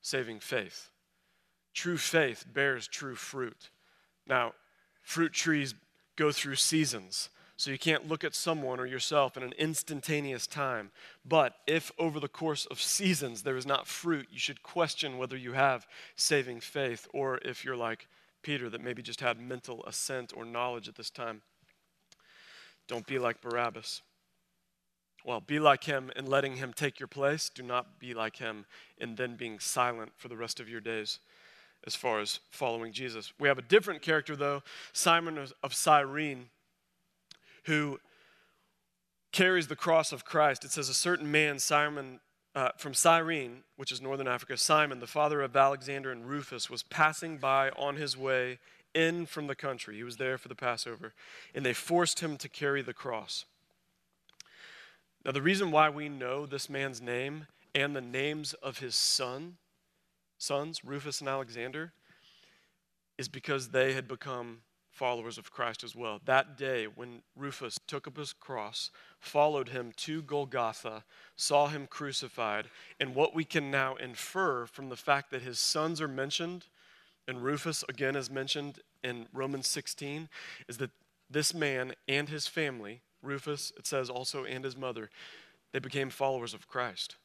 saving 0.00 0.40
faith. 0.40 0.88
True 1.74 1.98
faith 1.98 2.46
bears 2.50 2.88
true 2.88 3.16
fruit. 3.16 3.68
Now, 4.26 4.54
fruit 5.02 5.32
trees 5.34 5.74
go 6.16 6.32
through 6.32 6.54
seasons. 6.54 7.28
So 7.56 7.70
you 7.70 7.78
can't 7.78 8.08
look 8.08 8.24
at 8.24 8.34
someone 8.34 8.80
or 8.80 8.86
yourself 8.86 9.36
in 9.36 9.42
an 9.42 9.54
instantaneous 9.56 10.46
time. 10.46 10.90
But 11.24 11.54
if 11.66 11.92
over 11.98 12.18
the 12.18 12.28
course 12.28 12.66
of 12.66 12.80
seasons 12.80 13.42
there 13.42 13.56
is 13.56 13.66
not 13.66 13.86
fruit, 13.86 14.26
you 14.30 14.38
should 14.38 14.62
question 14.62 15.18
whether 15.18 15.36
you 15.36 15.52
have 15.52 15.86
saving 16.16 16.60
faith, 16.60 17.06
or 17.12 17.38
if 17.38 17.64
you're 17.64 17.76
like 17.76 18.08
Peter, 18.42 18.68
that 18.68 18.82
maybe 18.82 19.02
just 19.02 19.20
had 19.20 19.38
mental 19.38 19.84
assent 19.86 20.32
or 20.36 20.44
knowledge 20.44 20.88
at 20.88 20.96
this 20.96 21.10
time. 21.10 21.42
Don't 22.88 23.06
be 23.06 23.18
like 23.18 23.40
Barabbas. 23.40 24.02
Well, 25.24 25.40
be 25.40 25.58
like 25.58 25.84
him 25.84 26.10
in 26.16 26.26
letting 26.26 26.56
him 26.56 26.74
take 26.74 27.00
your 27.00 27.06
place. 27.06 27.48
Do 27.48 27.62
not 27.62 27.98
be 27.98 28.12
like 28.12 28.36
him 28.36 28.66
in 28.98 29.14
then 29.14 29.36
being 29.36 29.58
silent 29.58 30.12
for 30.16 30.28
the 30.28 30.36
rest 30.36 30.60
of 30.60 30.68
your 30.68 30.80
days 30.80 31.20
as 31.86 31.94
far 31.94 32.20
as 32.20 32.40
following 32.50 32.92
Jesus. 32.92 33.32
We 33.38 33.48
have 33.48 33.58
a 33.58 33.62
different 33.62 34.02
character, 34.02 34.36
though 34.36 34.62
Simon 34.92 35.38
of 35.62 35.74
Cyrene 35.74 36.50
who 37.64 37.98
carries 39.32 39.66
the 39.66 39.76
cross 39.76 40.12
of 40.12 40.24
Christ. 40.24 40.64
It 40.64 40.70
says, 40.70 40.88
A 40.88 40.94
certain 40.94 41.30
man, 41.30 41.58
Simon 41.58 42.20
uh, 42.54 42.70
from 42.76 42.94
Cyrene, 42.94 43.64
which 43.76 43.90
is 43.90 44.00
northern 44.00 44.28
Africa, 44.28 44.56
Simon, 44.56 45.00
the 45.00 45.06
father 45.06 45.42
of 45.42 45.56
Alexander 45.56 46.12
and 46.12 46.26
Rufus, 46.26 46.70
was 46.70 46.84
passing 46.84 47.38
by 47.38 47.70
on 47.70 47.96
his 47.96 48.16
way 48.16 48.58
in 48.94 49.26
from 49.26 49.48
the 49.48 49.56
country. 49.56 49.96
He 49.96 50.04
was 50.04 50.18
there 50.18 50.38
for 50.38 50.48
the 50.48 50.54
Passover, 50.54 51.14
and 51.54 51.66
they 51.66 51.72
forced 51.72 52.20
him 52.20 52.36
to 52.36 52.48
carry 52.48 52.80
the 52.80 52.94
cross. 52.94 53.44
Now, 55.24 55.32
the 55.32 55.42
reason 55.42 55.70
why 55.70 55.88
we 55.88 56.08
know 56.08 56.46
this 56.46 56.68
man's 56.68 57.00
name 57.00 57.46
and 57.74 57.96
the 57.96 58.00
names 58.00 58.52
of 58.54 58.78
his 58.78 58.94
son, 58.94 59.56
sons, 60.38 60.84
Rufus 60.84 61.20
and 61.20 61.28
Alexander, 61.28 61.92
is 63.18 63.28
because 63.28 63.70
they 63.70 63.94
had 63.94 64.06
become 64.06 64.58
followers 64.94 65.38
of 65.38 65.50
Christ 65.50 65.82
as 65.82 65.96
well. 65.96 66.20
That 66.24 66.56
day, 66.56 66.86
when 66.86 67.22
Rufus 67.36 67.78
took 67.86 68.06
up 68.06 68.16
his 68.16 68.32
cross, 68.32 68.90
followed 69.18 69.70
him 69.70 69.92
to 69.98 70.22
Golgotha, 70.22 71.04
saw 71.36 71.66
him 71.66 71.88
crucified, 71.88 72.70
and 73.00 73.14
what 73.14 73.34
we 73.34 73.44
can 73.44 73.70
now 73.70 73.96
infer 73.96 74.66
from 74.66 74.88
the 74.88 74.96
fact 74.96 75.30
that 75.32 75.42
his 75.42 75.58
sons 75.58 76.00
are 76.00 76.08
mentioned, 76.08 76.66
and 77.26 77.42
Rufus 77.42 77.84
again 77.88 78.14
is 78.14 78.30
mentioned 78.30 78.78
in 79.02 79.26
Romans 79.32 79.66
16, 79.66 80.28
is 80.68 80.78
that 80.78 80.90
this 81.28 81.52
man 81.52 81.94
and 82.06 82.28
his 82.28 82.46
family, 82.46 83.02
Rufus, 83.20 83.72
it 83.76 83.86
says 83.86 84.08
also, 84.08 84.44
and 84.44 84.64
his 84.64 84.76
mother, 84.76 85.10
they 85.72 85.80
became 85.80 86.08
followers 86.08 86.54
of 86.54 86.68
Christ. 86.68 87.16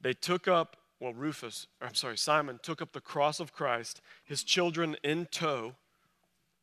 They 0.00 0.12
took 0.12 0.48
up, 0.48 0.76
well, 0.98 1.14
Rufus, 1.14 1.68
I'm 1.80 1.94
sorry, 1.94 2.18
Simon 2.18 2.58
took 2.62 2.82
up 2.82 2.92
the 2.92 3.00
cross 3.00 3.38
of 3.38 3.52
Christ, 3.52 4.00
his 4.24 4.42
children 4.42 4.96
in 5.04 5.26
tow 5.26 5.76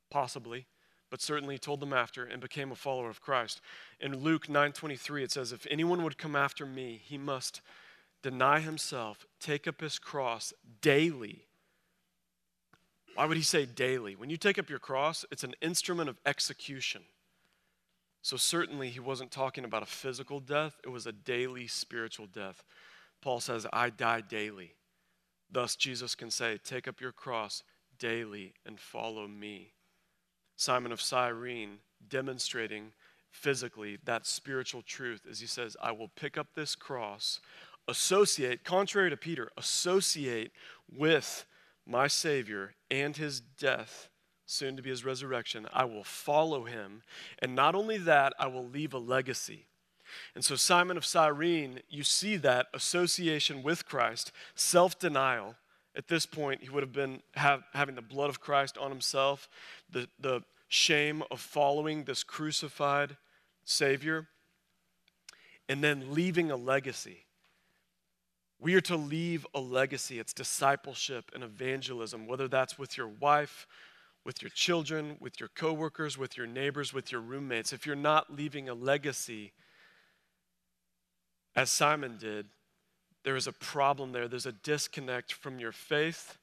possibly, 0.10 0.68
but 1.10 1.22
certainly 1.22 1.58
told 1.58 1.80
them 1.80 1.94
after 1.94 2.26
and 2.26 2.42
became 2.42 2.72
a 2.72 2.76
follower 2.76 3.10
of 3.10 3.22
Christ. 3.22 3.62
In 4.00 4.18
Luke 4.18 4.48
9:23 4.48 5.24
it 5.24 5.32
says 5.32 5.52
if 5.52 5.68
anyone 5.70 6.04
would 6.04 6.18
come 6.18 6.36
after 6.36 6.66
me, 6.66 7.02
he 7.04 7.18
must 7.18 7.62
deny 8.24 8.60
himself, 8.60 9.26
take 9.40 9.68
up 9.68 9.82
his 9.82 10.00
cross 10.00 10.54
daily 10.82 11.46
Why 13.16 13.26
would 13.26 13.38
he 13.38 13.44
say 13.44 13.66
daily? 13.66 14.16
When 14.16 14.30
you 14.30 14.38
take 14.38 14.60
up 14.60 14.70
your 14.70 14.80
cross, 14.80 15.26
it's 15.32 15.44
an 15.44 15.56
instrument 15.62 16.08
of 16.10 16.20
execution. 16.26 17.04
So, 18.22 18.38
certainly, 18.38 18.90
he 18.90 19.00
wasn't 19.00 19.32
talking 19.32 19.66
about 19.66 19.84
a 19.84 19.88
physical 19.88 20.40
death, 20.40 20.80
it 20.84 20.90
was 20.90 21.08
a 21.08 21.12
daily 21.12 21.68
spiritual 21.68 22.28
death. 22.28 22.64
Paul 23.22 23.40
says, 23.40 23.66
I 23.74 23.90
die 23.90 24.22
daily. 24.22 24.76
Thus, 25.52 25.76
Jesus 25.76 26.14
can 26.14 26.30
say, 26.30 26.60
Take 26.64 26.88
up 26.88 27.02
your 27.02 27.12
cross 27.12 27.64
daily 27.98 28.54
and 28.66 28.80
follow 28.80 29.28
me. 29.28 29.74
Simon 30.58 30.92
of 30.92 31.00
Cyrene 31.00 31.78
demonstrating 32.10 32.92
physically 33.30 33.98
that 34.04 34.26
spiritual 34.26 34.82
truth 34.82 35.22
as 35.30 35.40
he 35.40 35.48
says, 35.48 35.78
I 35.82 35.92
will 35.92 36.10
pick 36.10 36.38
up 36.38 36.48
this 36.56 36.76
cross, 36.76 37.40
associate, 37.88 38.64
contrary 38.64 39.10
to 39.10 39.18
Peter, 39.18 39.50
associate 39.56 40.52
with 40.92 41.46
my 41.86 42.08
Savior 42.08 42.74
and 42.92 43.16
his 43.16 43.40
death, 43.40 44.10
soon 44.46 44.76
to 44.76 44.82
be 44.82 44.90
his 44.90 45.06
resurrection, 45.06 45.68
I 45.72 45.86
will 45.86 46.04
follow 46.04 46.66
him. 46.66 47.04
And 47.40 47.56
not 47.56 47.76
only 47.76 47.98
that, 48.00 48.34
I 48.40 48.48
will 48.48 48.68
leave 48.68 48.94
a 48.94 49.00
legacy. 49.00 49.68
And 50.36 50.44
so, 50.44 50.56
Simon 50.56 50.98
of 50.98 51.06
Cyrene, 51.06 51.82
you 51.90 52.04
see 52.04 52.38
that 52.38 52.68
association 52.74 53.62
with 53.62 53.86
Christ, 53.86 54.32
self 54.56 54.98
denial. 54.98 55.56
At 55.98 56.08
this 56.08 56.28
point, 56.28 56.62
he 56.62 56.70
would 56.70 56.84
have 56.84 56.94
been 56.94 57.22
have, 57.34 57.64
having 57.74 57.96
the 57.96 58.04
blood 58.04 58.30
of 58.30 58.40
Christ 58.40 58.78
on 58.78 58.92
himself, 58.92 59.50
the, 59.90 60.08
the 60.20 60.44
shame 60.68 61.24
of 61.32 61.42
following 61.42 62.04
this 62.04 62.24
crucified 62.24 63.18
Savior, 63.66 64.28
and 65.68 65.84
then 65.84 66.14
leaving 66.14 66.52
a 66.52 66.56
legacy. 66.56 67.26
We 68.60 68.76
are 68.76 68.82
to 68.82 68.96
leave 68.96 69.46
a 69.56 69.60
legacy. 69.60 70.20
It's 70.20 70.34
discipleship 70.34 71.32
and 71.34 71.44
evangelism, 71.44 72.28
whether 72.28 72.48
that's 72.48 72.78
with 72.78 72.96
your 72.96 73.08
wife, 73.08 73.68
with 74.24 74.42
your 74.42 74.50
children, 74.50 75.18
with 75.20 75.40
your 75.40 75.50
coworkers, 75.50 76.18
with 76.18 76.38
your 76.38 76.48
neighbors, 76.48 76.94
with 76.94 77.12
your 77.12 77.22
roommates. 77.22 77.74
If 77.74 77.88
you're 77.88 77.96
not 77.96 78.34
leaving 78.34 78.70
a 78.70 78.74
legacy, 78.76 79.52
as 81.56 81.72
Simon 81.72 82.18
did, 82.20 82.48
there 83.28 83.36
is 83.36 83.46
a 83.46 83.52
problem 83.52 84.14
there. 84.14 84.30
There's 84.30 84.46
a 84.46 84.54
disconnect 84.54 85.34
from 85.34 85.60
your 85.60 85.74
faith 85.74 86.38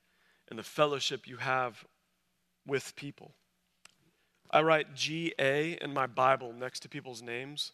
and 0.51 0.59
the 0.59 0.63
fellowship 0.63 1.27
you 1.27 1.39
have 1.39 1.83
with 2.67 2.95
people. 2.95 3.33
I 4.51 4.61
write 4.61 4.95
GA 4.95 5.79
in 5.81 5.95
my 5.95 6.07
Bible 6.07 6.53
next 6.53 6.81
to 6.81 6.91
people's 6.91 7.23
names. 7.23 7.73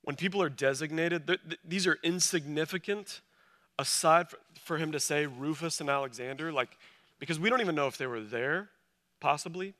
When 0.00 0.16
people 0.16 0.40
are 0.40 0.48
designated, 0.48 1.30
these 1.62 1.86
are 1.86 1.98
insignificant 2.02 3.20
aside 3.78 4.28
for 4.64 4.78
him 4.78 4.92
to 4.92 4.98
say 4.98 5.26
Rufus 5.26 5.82
and 5.82 5.90
Alexander, 5.90 6.50
like, 6.50 6.70
because 7.18 7.38
we 7.38 7.50
don't 7.50 7.60
even 7.60 7.74
know 7.74 7.86
if 7.86 7.98
they 7.98 8.06
were 8.06 8.22
there, 8.22 8.70
possibly, 9.20 9.74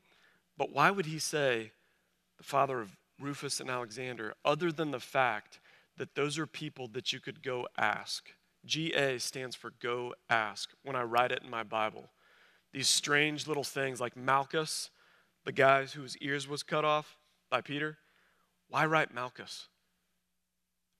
but 0.59 0.71
why 0.71 0.90
would 0.90 1.07
he 1.07 1.19
say 1.19 1.71
the 2.37 2.45
father 2.45 2.83
of 2.83 2.95
Rufus 3.19 3.61
and 3.61 3.71
Alexander, 3.71 4.35
other 4.45 4.71
than 4.71 4.90
the 4.90 5.00
fact 5.00 5.59
that 5.97 6.15
those 6.15 6.38
are 6.38 6.47
people 6.47 6.88
that 6.88 7.12
you 7.12 7.21
could 7.21 7.43
go 7.43 7.67
ask? 7.76 8.31
GA 8.65 9.19
stands 9.19 9.55
for 9.55 9.73
go 9.81 10.15
ask 10.29 10.71
when 10.83 10.97
I 10.97 11.03
write 11.03 11.33
it 11.33 11.43
in 11.45 11.50
my 11.50 11.62
Bible. 11.62 12.11
These 12.73 12.88
strange 12.88 13.47
little 13.47 13.65
things 13.65 14.00
like 14.00 14.17
Malchus, 14.17 14.91
the 15.45 15.53
guy 15.53 15.87
whose 15.87 16.17
ears 16.19 16.49
was 16.49 16.62
cut 16.62 16.85
off 16.85 17.17
by 17.50 17.61
Peter. 17.61 17.99
Why 18.69 18.85
write 18.85 19.15
Malchus? 19.15 19.69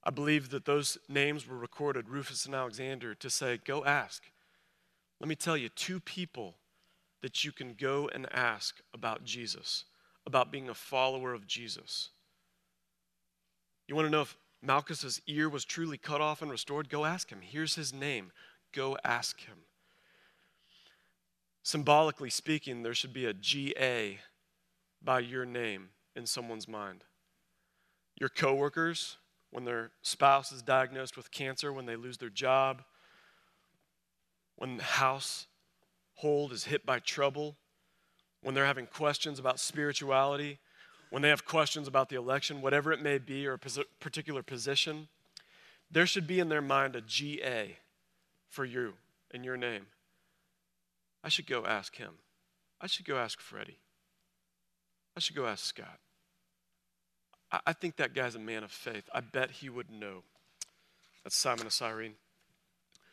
I 0.05 0.11
believe 0.11 0.51
that 0.51 0.65
those 0.65 0.97
names 1.09 1.49
were 1.49 1.59
recorded, 1.59 2.09
Rufus 2.09 2.47
and 2.47 2.55
Alexander, 2.55 3.15
to 3.17 3.29
say, 3.29 3.59
go 3.65 3.85
ask. 3.85 4.23
Let 5.21 5.29
me 5.29 5.35
tell 5.35 5.57
you, 5.57 5.69
two 5.69 5.99
people 5.99 6.55
that 7.23 7.45
you 7.45 7.51
can 7.51 7.75
go 7.75 8.09
and 8.15 8.33
ask 8.33 8.77
about 8.95 9.25
Jesus, 9.25 9.85
about 10.25 10.53
being 10.53 10.69
a 10.69 10.75
follower 10.75 11.35
of 11.35 11.47
Jesus. 11.49 12.11
You 13.89 13.97
want 13.97 14.07
to 14.07 14.13
know 14.13 14.23
if 14.23 14.37
Malchus's 14.63 15.21
ear 15.27 15.49
was 15.49 15.65
truly 15.65 15.99
cut 15.99 16.21
off 16.21 16.43
and 16.43 16.51
restored? 16.51 16.89
Go 16.89 17.05
ask 17.05 17.31
him. 17.31 17.41
Here's 17.43 17.75
his 17.75 17.93
name. 17.93 18.33
Go 18.73 18.97
ask 19.05 19.41
him. 19.41 19.59
Symbolically 21.63 22.31
speaking, 22.31 22.83
there 22.83 22.95
should 22.95 23.13
be 23.13 23.27
a 23.27 23.35
GA 23.35 24.21
by 25.03 25.21
your 25.21 25.45
name 25.45 25.91
in 26.15 26.27
someone's 26.27 26.69
mind. 26.69 27.05
Your 28.19 28.29
coworkers, 28.29 29.19
when 29.51 29.65
their 29.65 29.91
spouse 30.03 30.53
is 30.53 30.63
diagnosed 30.63 31.17
with 31.17 31.31
cancer, 31.31 31.73
when 31.73 31.87
they 31.87 31.97
lose 31.97 32.19
their 32.19 32.31
job, 32.31 32.83
when 34.57 34.79
the 34.79 34.83
household 34.83 36.53
is 36.53 36.65
hit 36.65 36.87
by 36.87 36.99
trouble, 36.99 37.57
when 38.43 38.55
they're 38.55 38.65
having 38.65 38.87
questions 38.87 39.39
about 39.39 39.61
spirituality, 39.61 40.59
when 41.11 41.23
they 41.23 41.29
have 41.29 41.45
questions 41.45 41.87
about 41.87 42.09
the 42.09 42.17
election, 42.17 42.63
whatever 42.63 42.93
it 42.93 43.01
may 43.01 43.19
be, 43.19 43.47
or 43.47 43.55
a 43.55 43.59
particular 44.01 44.43
position, 44.43 45.09
there 45.91 46.07
should 46.07 46.27
be 46.27 46.41
in 46.41 46.49
their 46.49 46.63
mind 46.63 46.97
a 46.97 47.01
GA 47.01 47.77
for 48.49 48.65
you 48.65 48.95
in 49.31 49.45
your 49.45 49.57
name. 49.57 49.87
I 51.23 51.29
should 51.29 51.47
go 51.47 51.65
ask 51.65 51.97
him. 51.97 52.15
I 52.81 52.87
should 52.87 53.07
go 53.07 53.17
ask 53.17 53.41
Freddie. 53.41 53.79
I 55.17 55.21
should 55.21 55.37
go 55.37 55.47
ask 55.47 55.65
Scott. 55.65 55.99
I 57.65 57.73
think 57.73 57.97
that 57.97 58.15
guy's 58.15 58.35
a 58.35 58.41
man 58.41 58.65
of 58.65 58.73
faith. 58.73 59.09
I 59.15 59.21
bet 59.21 59.51
he 59.51 59.71
would 59.71 59.91
know. 59.91 60.25
That's 61.23 61.37
Simon 61.37 61.67
of 61.67 61.73
Cyrene. 61.73 62.15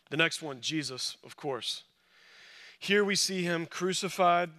The 0.09 0.17
next 0.17 0.41
one, 0.41 0.59
Jesus, 0.59 1.17
of 1.23 1.37
course. 1.37 1.83
Here 2.79 3.03
we 3.03 3.15
see 3.15 3.43
him 3.43 3.65
crucified, 3.65 4.49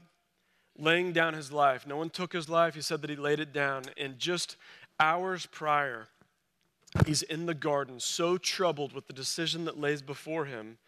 laying 0.79 1.13
down 1.13 1.35
his 1.35 1.53
life. 1.53 1.87
No 1.87 1.97
one 1.97 2.11
took 2.11 2.33
his 2.33 2.49
life. 2.49 2.75
He 2.75 2.83
said 2.83 3.01
that 3.03 3.11
he 3.11 3.17
laid 3.17 3.41
it 3.41 3.53
down. 3.53 3.85
And 3.97 4.19
just 4.19 4.57
hours 4.99 5.47
prior, 5.47 6.09
he's 7.07 7.23
in 7.23 7.47
the 7.47 7.55
garden, 7.55 8.01
so 8.01 8.39
troubled 8.39 8.93
with 8.93 9.07
the 9.07 9.13
decision 9.13 9.65
that 9.65 9.79
lays 9.79 10.03
before 10.03 10.45
him 10.47 10.79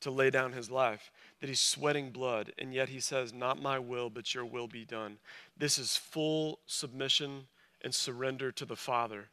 to 0.00 0.10
lay 0.10 0.30
down 0.30 0.52
his 0.52 0.70
life 0.70 1.10
that 1.40 1.48
he's 1.48 1.60
sweating 1.60 2.10
blood. 2.10 2.52
And 2.58 2.72
yet 2.72 2.90
he 2.90 3.00
says, 3.00 3.32
Not 3.32 3.60
my 3.60 3.78
will, 3.78 4.10
but 4.10 4.34
your 4.34 4.44
will 4.44 4.68
be 4.68 4.84
done. 4.84 5.18
This 5.56 5.78
is 5.78 5.96
full 5.96 6.60
submission 6.66 7.46
and 7.82 7.94
surrender 7.94 8.52
to 8.52 8.64
the 8.64 8.76
Father. 8.76 9.28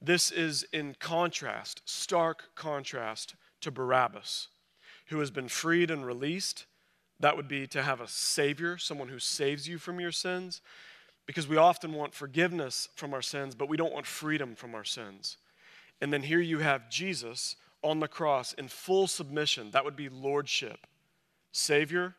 This 0.00 0.30
is 0.30 0.66
in 0.72 0.96
contrast, 0.98 1.82
stark 1.84 2.54
contrast 2.54 3.36
to 3.60 3.70
Barabbas, 3.70 4.48
who 5.06 5.20
has 5.20 5.30
been 5.30 5.48
freed 5.48 5.90
and 5.90 6.04
released. 6.04 6.66
That 7.20 7.36
would 7.36 7.48
be 7.48 7.66
to 7.68 7.82
have 7.82 8.00
a 8.00 8.08
Savior, 8.08 8.76
someone 8.78 9.08
who 9.08 9.18
saves 9.18 9.68
you 9.68 9.78
from 9.78 10.00
your 10.00 10.12
sins, 10.12 10.60
because 11.26 11.48
we 11.48 11.56
often 11.56 11.92
want 11.92 12.14
forgiveness 12.14 12.88
from 12.94 13.14
our 13.14 13.22
sins, 13.22 13.54
but 13.54 13.68
we 13.68 13.76
don't 13.76 13.92
want 13.92 14.06
freedom 14.06 14.54
from 14.54 14.74
our 14.74 14.84
sins. 14.84 15.36
And 16.00 16.12
then 16.12 16.22
here 16.22 16.40
you 16.40 16.58
have 16.58 16.90
Jesus 16.90 17.56
on 17.82 18.00
the 18.00 18.08
cross 18.08 18.52
in 18.54 18.68
full 18.68 19.06
submission. 19.06 19.70
That 19.70 19.84
would 19.84 19.96
be 19.96 20.08
lordship. 20.08 20.86
Savior, 21.52 22.14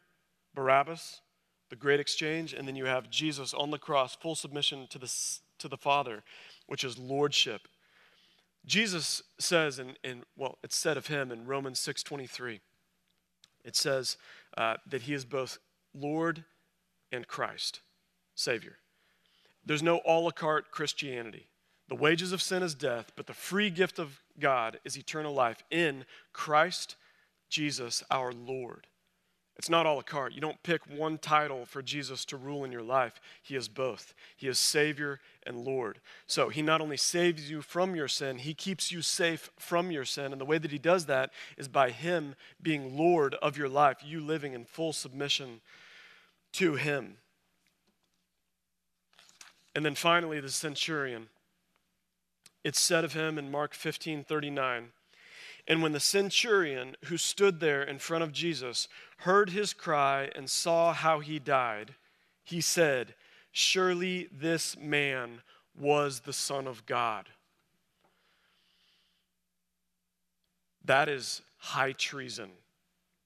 Barabbas, 0.53 1.21
the 1.69 1.75
great 1.75 1.99
exchange, 1.99 2.53
and 2.53 2.67
then 2.67 2.75
you 2.75 2.85
have 2.85 3.09
Jesus 3.09 3.53
on 3.53 3.71
the 3.71 3.77
cross, 3.77 4.15
full 4.15 4.35
submission 4.35 4.87
to 4.89 4.97
the 4.97 5.11
to 5.59 5.67
the 5.67 5.77
Father, 5.77 6.23
which 6.67 6.83
is 6.83 6.97
lordship. 6.97 7.67
Jesus 8.65 9.21
says, 9.39 9.79
in, 9.79 9.95
in 10.03 10.23
well, 10.35 10.57
it's 10.63 10.75
said 10.75 10.97
of 10.97 11.07
him 11.07 11.31
in 11.31 11.45
Romans 11.45 11.79
6.23, 11.79 12.59
it 13.65 13.75
says 13.75 14.17
uh, 14.57 14.75
that 14.87 15.01
he 15.01 15.13
is 15.13 15.25
both 15.25 15.57
Lord 15.93 16.45
and 17.11 17.27
Christ, 17.27 17.81
Savior. 18.35 18.77
There's 19.65 19.83
no 19.83 20.01
a 20.05 20.19
la 20.19 20.31
carte 20.31 20.71
Christianity. 20.71 21.47
The 21.87 21.95
wages 21.95 22.31
of 22.31 22.41
sin 22.41 22.63
is 22.63 22.75
death, 22.75 23.11
but 23.15 23.27
the 23.27 23.33
free 23.33 23.69
gift 23.69 23.99
of 23.99 24.21
God 24.39 24.79
is 24.85 24.97
eternal 24.97 25.33
life 25.33 25.63
in 25.69 26.05
Christ 26.33 26.95
Jesus 27.49 28.03
our 28.09 28.31
Lord. 28.31 28.87
It's 29.57 29.69
not 29.69 29.85
all 29.85 29.95
a 29.95 29.97
la 29.97 30.01
carte. 30.01 30.33
You 30.33 30.41
don't 30.41 30.61
pick 30.63 30.81
one 30.85 31.17
title 31.17 31.65
for 31.65 31.81
Jesus 31.81 32.25
to 32.25 32.37
rule 32.37 32.65
in 32.65 32.73
your 32.73 32.83
life. 32.83 33.21
He 33.41 33.55
is 33.55 33.69
both. 33.69 34.13
He 34.35 34.47
is 34.47 34.59
Savior 34.59 35.21
and 35.43 35.63
Lord. 35.63 35.99
So 36.27 36.49
he 36.49 36.61
not 36.61 36.81
only 36.81 36.97
saves 36.97 37.49
you 37.49 37.61
from 37.61 37.95
your 37.95 38.09
sin, 38.09 38.39
he 38.39 38.53
keeps 38.53 38.91
you 38.91 39.01
safe 39.01 39.49
from 39.57 39.91
your 39.91 40.03
sin. 40.03 40.33
And 40.33 40.41
the 40.41 40.45
way 40.45 40.57
that 40.57 40.71
he 40.71 40.77
does 40.77 41.05
that 41.05 41.31
is 41.57 41.69
by 41.69 41.91
him 41.91 42.35
being 42.61 42.97
Lord 42.97 43.35
of 43.35 43.57
your 43.57 43.69
life, 43.69 43.97
you 44.03 44.19
living 44.19 44.53
in 44.53 44.65
full 44.65 44.91
submission 44.91 45.61
to 46.53 46.75
him. 46.75 47.17
And 49.73 49.85
then 49.85 49.95
finally, 49.95 50.41
the 50.41 50.49
centurion. 50.49 51.27
It's 52.63 52.79
said 52.79 53.03
of 53.05 53.13
him 53.13 53.37
in 53.37 53.51
Mark 53.51 53.73
15 53.73 54.23
39. 54.23 54.91
And 55.67 55.81
when 55.81 55.93
the 55.93 55.99
centurion 55.99 56.95
who 57.05 57.17
stood 57.17 57.59
there 57.59 57.81
in 57.81 57.97
front 57.97 58.23
of 58.23 58.31
Jesus 58.31 58.87
heard 59.19 59.49
his 59.49 59.73
cry 59.73 60.29
and 60.35 60.49
saw 60.49 60.93
how 60.93 61.19
he 61.19 61.39
died, 61.39 61.95
he 62.43 62.61
said, 62.61 63.15
Surely 63.51 64.29
this 64.31 64.77
man 64.77 65.41
was 65.77 66.21
the 66.21 66.33
Son 66.33 66.67
of 66.67 66.85
God. 66.85 67.29
That 70.83 71.09
is 71.09 71.41
high 71.57 71.93
treason 71.93 72.51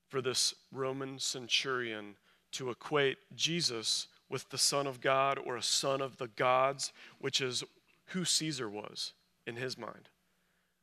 for 0.08 0.22
this 0.22 0.54
Roman 0.72 1.20
centurion 1.20 2.16
to 2.54 2.70
equate 2.70 3.18
Jesus 3.36 4.08
with 4.30 4.50
the 4.50 4.58
Son 4.58 4.88
of 4.88 5.02
God 5.02 5.38
or 5.44 5.58
a 5.58 5.64
son 5.64 6.02
of 6.02 6.18
the 6.18 6.28
gods, 6.30 6.94
which 7.20 7.42
is 7.42 7.64
who 8.08 8.24
Caesar 8.24 8.70
was 8.70 9.14
in 9.46 9.56
his 9.56 9.78
mind. 9.78 10.10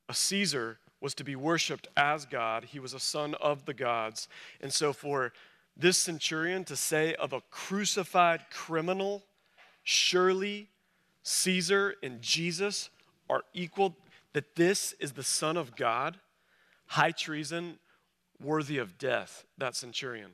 A 0.09 0.15
Caesar 0.15 0.79
was 1.01 1.15
to 1.15 1.25
be 1.25 1.37
worshiped 1.37 1.89
as 1.97 2.25
God, 2.25 2.65
he 2.65 2.79
was 2.79 2.95
a 2.95 3.01
son 3.01 3.35
of 3.35 3.67
the 3.67 3.75
gods. 3.75 4.29
And 4.61 4.73
so, 4.73 4.93
for 4.93 5.33
this 5.77 5.99
centurion 5.99 6.65
to 6.65 6.77
say 6.77 7.15
of 7.15 7.33
a 7.33 7.43
crucified 7.51 8.47
criminal, 8.51 9.25
surely 9.83 10.69
Caesar 11.23 11.95
and 12.03 12.23
Jesus 12.23 12.89
are 13.29 13.43
equal, 13.53 13.97
that 14.33 14.57
this 14.57 14.95
is 15.01 15.13
the 15.13 15.23
Son 15.23 15.57
of 15.57 15.77
God, 15.77 16.19
high 16.87 17.11
treason, 17.11 17.79
worthy 18.43 18.79
of 18.79 18.99
death, 18.99 19.45
that 19.59 19.75
centurion. 19.75 20.33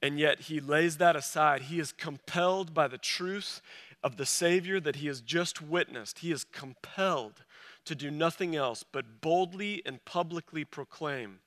And 0.00 0.18
yet 0.18 0.40
he 0.40 0.60
lays 0.60 0.96
that 0.98 1.16
aside. 1.16 1.62
He 1.62 1.78
is 1.78 1.92
compelled 1.92 2.74
by 2.74 2.88
the 2.88 2.98
truth 2.98 3.62
of 4.02 4.16
the 4.16 4.26
Savior 4.26 4.80
that 4.80 4.96
he 4.96 5.06
has 5.06 5.20
just 5.20 5.62
witnessed. 5.62 6.20
He 6.20 6.32
is 6.32 6.44
compelled 6.44 7.44
to 7.84 7.94
do 7.94 8.10
nothing 8.10 8.54
else 8.54 8.84
but 8.84 9.20
boldly 9.20 9.82
and 9.84 10.04
publicly 10.04 10.64
proclaim 10.64 11.40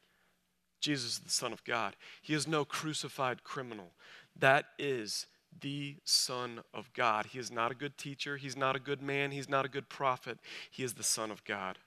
Jesus 0.86 1.14
is 1.14 1.20
the 1.20 1.32
Son 1.32 1.52
of 1.52 1.64
God. 1.64 1.96
He 2.22 2.36
is 2.36 2.48
no 2.48 2.64
crucified 2.64 3.44
criminal. 3.44 3.94
That 4.36 4.66
is 4.78 5.26
the 5.60 5.96
Son 6.04 6.62
of 6.76 6.94
God. 6.94 7.26
He 7.26 7.40
is 7.40 7.50
not 7.50 7.72
a 7.72 7.76
good 7.76 7.98
teacher. 7.98 8.38
He's 8.38 8.56
not 8.56 8.76
a 8.76 8.80
good 8.80 9.02
man. 9.02 9.32
He's 9.32 9.50
not 9.50 9.66
a 9.66 9.70
good 9.70 9.90
prophet. 9.90 10.38
He 10.70 10.84
is 10.84 10.94
the 10.94 11.02
Son 11.02 11.32
of 11.32 11.44
God. 11.44 11.80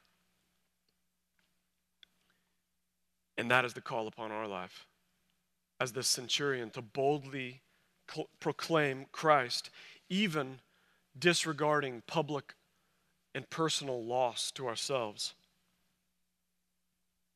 And 3.37 3.49
that 3.53 3.65
is 3.65 3.75
the 3.75 3.81
call 3.81 4.09
upon 4.09 4.33
our 4.33 4.49
life 4.49 4.87
as 5.79 5.93
the 5.93 6.03
centurion 6.03 6.71
to 6.71 6.83
boldly 6.83 7.63
proclaim 8.41 9.07
Christ, 9.13 9.71
even 10.09 10.59
disregarding 11.17 12.03
public 12.09 12.55
and 13.35 13.49
personal 13.51 14.05
loss 14.05 14.51
to 14.53 14.67
ourselves. 14.67 15.35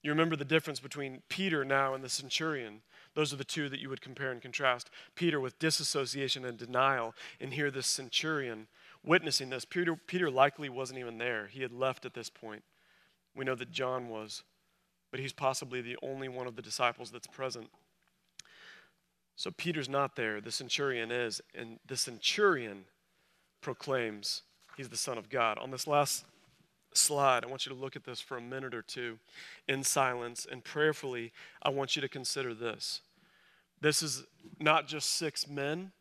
You 0.02 0.10
remember 0.10 0.34
the 0.34 0.44
difference 0.44 0.80
between 0.80 1.22
Peter 1.28 1.64
now 1.64 1.94
and 1.94 2.02
the 2.02 2.08
centurion. 2.08 2.82
Those 3.14 3.32
are 3.32 3.36
the 3.36 3.44
two 3.44 3.68
that 3.68 3.78
you 3.78 3.88
would 3.88 4.00
compare 4.00 4.32
and 4.32 4.42
contrast. 4.42 4.90
Peter 5.14 5.38
with 5.38 5.58
disassociation 5.58 6.44
and 6.44 6.58
denial, 6.58 7.14
and 7.40 7.54
here 7.54 7.70
this 7.70 7.86
centurion 7.86 8.66
witnessing 9.04 9.50
this. 9.50 9.64
Peter, 9.64 9.94
Peter 9.94 10.30
likely 10.30 10.68
wasn't 10.68 10.98
even 10.98 11.18
there, 11.18 11.46
he 11.46 11.62
had 11.62 11.72
left 11.72 12.04
at 12.04 12.14
this 12.14 12.30
point. 12.30 12.64
We 13.34 13.44
know 13.44 13.54
that 13.54 13.70
John 13.70 14.08
was, 14.08 14.42
but 15.10 15.20
he's 15.20 15.32
possibly 15.32 15.80
the 15.80 15.96
only 16.02 16.28
one 16.28 16.46
of 16.46 16.56
the 16.56 16.62
disciples 16.62 17.10
that's 17.10 17.26
present. 17.26 17.70
So 19.36 19.50
Peter's 19.50 19.88
not 19.88 20.16
there, 20.16 20.40
the 20.40 20.50
centurion 20.50 21.10
is, 21.10 21.40
and 21.54 21.78
the 21.86 21.96
centurion 21.96 22.84
proclaims 23.60 24.42
he's 24.76 24.88
the 24.88 24.96
Son 24.96 25.18
of 25.18 25.28
God. 25.28 25.58
On 25.58 25.70
this 25.70 25.86
last 25.86 26.24
slide, 26.94 27.44
I 27.44 27.48
want 27.48 27.66
you 27.66 27.72
to 27.72 27.78
look 27.78 27.96
at 27.96 28.04
this 28.04 28.20
for 28.20 28.36
a 28.36 28.40
minute 28.40 28.74
or 28.74 28.82
two 28.82 29.18
in 29.68 29.82
silence 29.82 30.46
and 30.50 30.62
prayerfully. 30.62 31.32
I 31.62 31.70
want 31.70 31.96
you 31.96 32.02
to 32.02 32.08
consider 32.08 32.54
this. 32.54 33.00
This 33.80 34.02
is 34.02 34.24
not 34.60 34.86
just 34.86 35.10
six 35.10 35.48
men, 35.48 35.92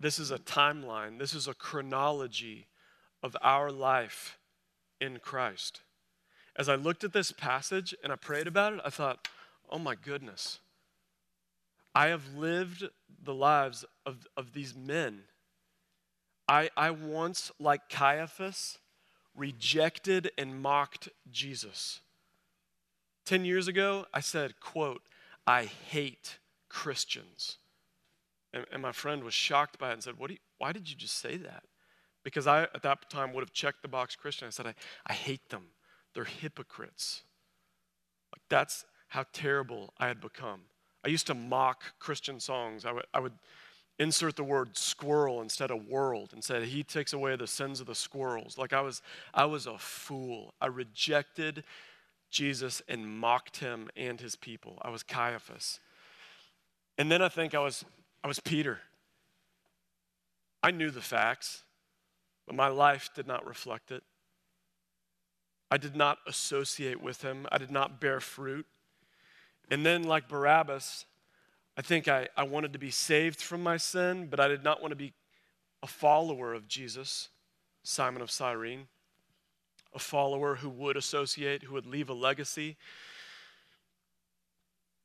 this 0.00 0.18
is 0.18 0.30
a 0.30 0.38
timeline, 0.38 1.18
this 1.18 1.34
is 1.34 1.46
a 1.46 1.54
chronology 1.54 2.66
of 3.22 3.36
our 3.42 3.70
life 3.70 4.38
in 5.00 5.18
Christ. 5.18 5.82
As 6.56 6.68
I 6.68 6.74
looked 6.74 7.04
at 7.04 7.12
this 7.12 7.30
passage 7.30 7.94
and 8.02 8.12
I 8.12 8.16
prayed 8.16 8.46
about 8.46 8.72
it, 8.72 8.80
I 8.84 8.90
thought, 8.90 9.28
oh 9.70 9.78
my 9.78 9.94
goodness 9.94 10.58
I 11.94 12.08
have 12.08 12.34
lived 12.34 12.84
the 13.22 13.34
lives 13.34 13.84
of, 14.06 14.26
of 14.36 14.52
these 14.52 14.74
men. 14.74 15.20
I, 16.48 16.70
I 16.76 16.90
once, 16.90 17.50
like 17.58 17.88
Caiaphas, 17.88 18.78
rejected 19.34 20.30
and 20.36 20.60
mocked 20.60 21.08
Jesus. 21.30 22.00
Ten 23.24 23.44
years 23.44 23.68
ago, 23.68 24.06
I 24.12 24.20
said, 24.20 24.60
quote, 24.60 25.02
I 25.46 25.64
hate 25.64 26.38
Christians. 26.68 27.58
And, 28.52 28.66
and 28.72 28.82
my 28.82 28.92
friend 28.92 29.24
was 29.24 29.34
shocked 29.34 29.78
by 29.78 29.90
it 29.90 29.94
and 29.94 30.02
said, 30.02 30.18
what 30.18 30.30
you, 30.30 30.38
why 30.58 30.72
did 30.72 30.90
you 30.90 30.96
just 30.96 31.18
say 31.18 31.36
that? 31.38 31.62
Because 32.24 32.46
I, 32.46 32.62
at 32.62 32.82
that 32.82 33.08
time, 33.10 33.32
would 33.32 33.42
have 33.42 33.52
checked 33.52 33.82
the 33.82 33.88
box 33.88 34.14
Christian. 34.14 34.46
I 34.46 34.50
said, 34.50 34.66
I, 34.66 34.74
I 35.06 35.12
hate 35.12 35.48
them. 35.48 35.66
They're 36.14 36.24
hypocrites. 36.24 37.22
Like, 38.32 38.42
that's 38.48 38.84
how 39.08 39.24
terrible 39.32 39.92
I 39.98 40.08
had 40.08 40.20
become. 40.20 40.62
I 41.04 41.08
used 41.08 41.26
to 41.28 41.34
mock 41.34 41.82
Christian 41.98 42.38
songs. 42.38 42.84
I 42.84 42.92
would, 42.92 43.04
I 43.12 43.20
would 43.20 43.32
insert 44.02 44.36
the 44.36 44.44
word 44.44 44.76
squirrel 44.76 45.40
instead 45.40 45.70
of 45.70 45.86
world 45.88 46.30
and 46.32 46.42
said 46.42 46.64
he 46.64 46.82
takes 46.82 47.12
away 47.12 47.36
the 47.36 47.46
sins 47.46 47.80
of 47.80 47.86
the 47.86 47.94
squirrels. 47.94 48.58
Like 48.58 48.72
i 48.72 48.80
was 48.80 49.02
i 49.32 49.44
was 49.44 49.66
a 49.66 49.78
fool. 49.78 50.54
I 50.60 50.66
rejected 50.66 51.64
jesus 52.30 52.82
and 52.88 53.06
mocked 53.06 53.58
him 53.58 53.90
and 53.96 54.20
his 54.20 54.36
people. 54.36 54.78
I 54.82 54.90
was 54.90 55.02
caiaphas. 55.02 55.80
And 56.98 57.10
then 57.10 57.22
i 57.22 57.28
think 57.28 57.54
i 57.54 57.60
was 57.60 57.84
i 58.22 58.28
was 58.28 58.40
peter. 58.40 58.80
I 60.62 60.70
knew 60.70 60.90
the 60.90 61.00
facts 61.00 61.64
but 62.46 62.56
my 62.56 62.68
life 62.68 63.10
did 63.14 63.26
not 63.26 63.46
reflect 63.46 63.90
it. 63.90 64.02
I 65.70 65.76
did 65.76 65.96
not 65.96 66.18
associate 66.26 67.00
with 67.00 67.22
him. 67.22 67.46
I 67.50 67.58
did 67.58 67.70
not 67.70 68.00
bear 68.00 68.20
fruit. 68.20 68.66
And 69.70 69.86
then, 69.86 70.02
like 70.02 70.28
Barabbas, 70.28 71.06
I 71.76 71.82
think 71.82 72.06
I, 72.06 72.28
I 72.36 72.42
wanted 72.42 72.72
to 72.74 72.78
be 72.78 72.90
saved 72.90 73.40
from 73.40 73.62
my 73.62 73.76
sin, 73.76 74.26
but 74.26 74.40
I 74.40 74.48
did 74.48 74.62
not 74.62 74.82
want 74.82 74.92
to 74.92 74.96
be 74.96 75.14
a 75.82 75.86
follower 75.86 76.52
of 76.52 76.68
Jesus, 76.68 77.28
Simon 77.82 78.22
of 78.22 78.30
Cyrene, 78.30 78.88
a 79.94 79.98
follower 79.98 80.56
who 80.56 80.68
would 80.68 80.96
associate, 80.96 81.62
who 81.62 81.74
would 81.74 81.86
leave 81.86 82.08
a 82.08 82.14
legacy. 82.14 82.76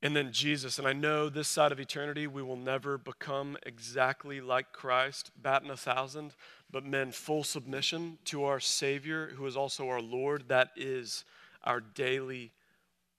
And 0.02 0.16
then 0.16 0.32
Jesus, 0.32 0.78
and 0.78 0.88
I 0.88 0.94
know 0.94 1.28
this 1.28 1.48
side 1.48 1.72
of 1.72 1.80
eternity 1.80 2.28
we 2.28 2.44
will 2.44 2.58
never 2.58 2.98
become 2.98 3.58
exactly 3.66 4.40
like 4.42 4.72
Christ, 4.72 5.32
batting 5.42 5.72
a 5.72 5.78
thousand, 5.78 6.36
but 6.70 6.86
men, 6.86 7.12
full 7.12 7.44
submission 7.44 8.20
to 8.26 8.44
our 8.44 8.60
Savior, 8.60 9.32
who 9.36 9.46
is 9.48 9.58
also 9.58 9.88
our 9.88 10.02
Lord. 10.02 10.50
That 10.50 10.70
is 10.76 11.26
our 11.64 11.80
daily 11.80 12.52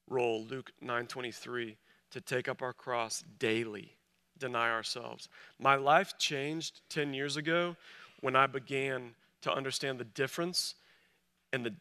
role, 0.08 0.44
Luke 0.44 0.70
9:23, 0.82 1.76
to 2.10 2.20
take 2.20 2.48
up 2.48 2.62
our 2.62 2.72
cross 2.72 3.22
daily, 3.38 3.92
deny 4.38 4.70
ourselves. 4.70 5.28
My 5.58 5.76
life 5.76 6.18
changed 6.18 6.80
10 6.90 7.14
years 7.14 7.36
ago 7.36 7.76
when 8.20 8.36
I 8.36 8.46
began 8.46 9.14
to 9.42 9.52
understand 9.52 9.98
the 9.98 10.04
difference 10.04 10.74
and 11.52 11.64
the, 11.64 11.74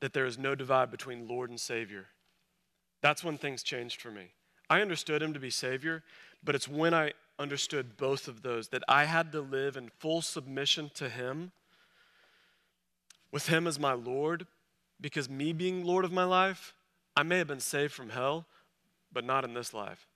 that 0.00 0.12
there 0.12 0.26
is 0.26 0.38
no 0.38 0.54
divide 0.54 0.90
between 0.90 1.28
Lord 1.28 1.50
and 1.50 1.60
Savior. 1.60 2.06
That's 3.02 3.22
when 3.22 3.38
things 3.38 3.62
changed 3.62 4.00
for 4.00 4.10
me. 4.10 4.32
I 4.68 4.80
understood 4.80 5.22
him 5.22 5.32
to 5.34 5.40
be 5.40 5.50
Savior, 5.50 6.02
but 6.42 6.54
it's 6.54 6.68
when 6.68 6.94
I 6.94 7.12
understood 7.38 7.96
both 7.96 8.28
of 8.28 8.42
those 8.42 8.68
that 8.68 8.82
I 8.88 9.04
had 9.04 9.32
to 9.32 9.40
live 9.40 9.76
in 9.76 9.90
full 9.98 10.22
submission 10.22 10.90
to 10.94 11.08
him, 11.08 11.52
with 13.30 13.48
him 13.48 13.66
as 13.66 13.78
my 13.78 13.92
Lord, 13.92 14.46
because 15.00 15.28
me 15.28 15.52
being 15.52 15.84
Lord 15.84 16.04
of 16.04 16.12
my 16.12 16.24
life 16.24 16.74
I 17.16 17.22
may 17.22 17.38
have 17.38 17.48
been 17.48 17.60
saved 17.60 17.94
from 17.94 18.10
hell, 18.10 18.46
but 19.16 19.24
not 19.24 19.46
in 19.46 19.54
this 19.54 19.72
life. 19.72 20.06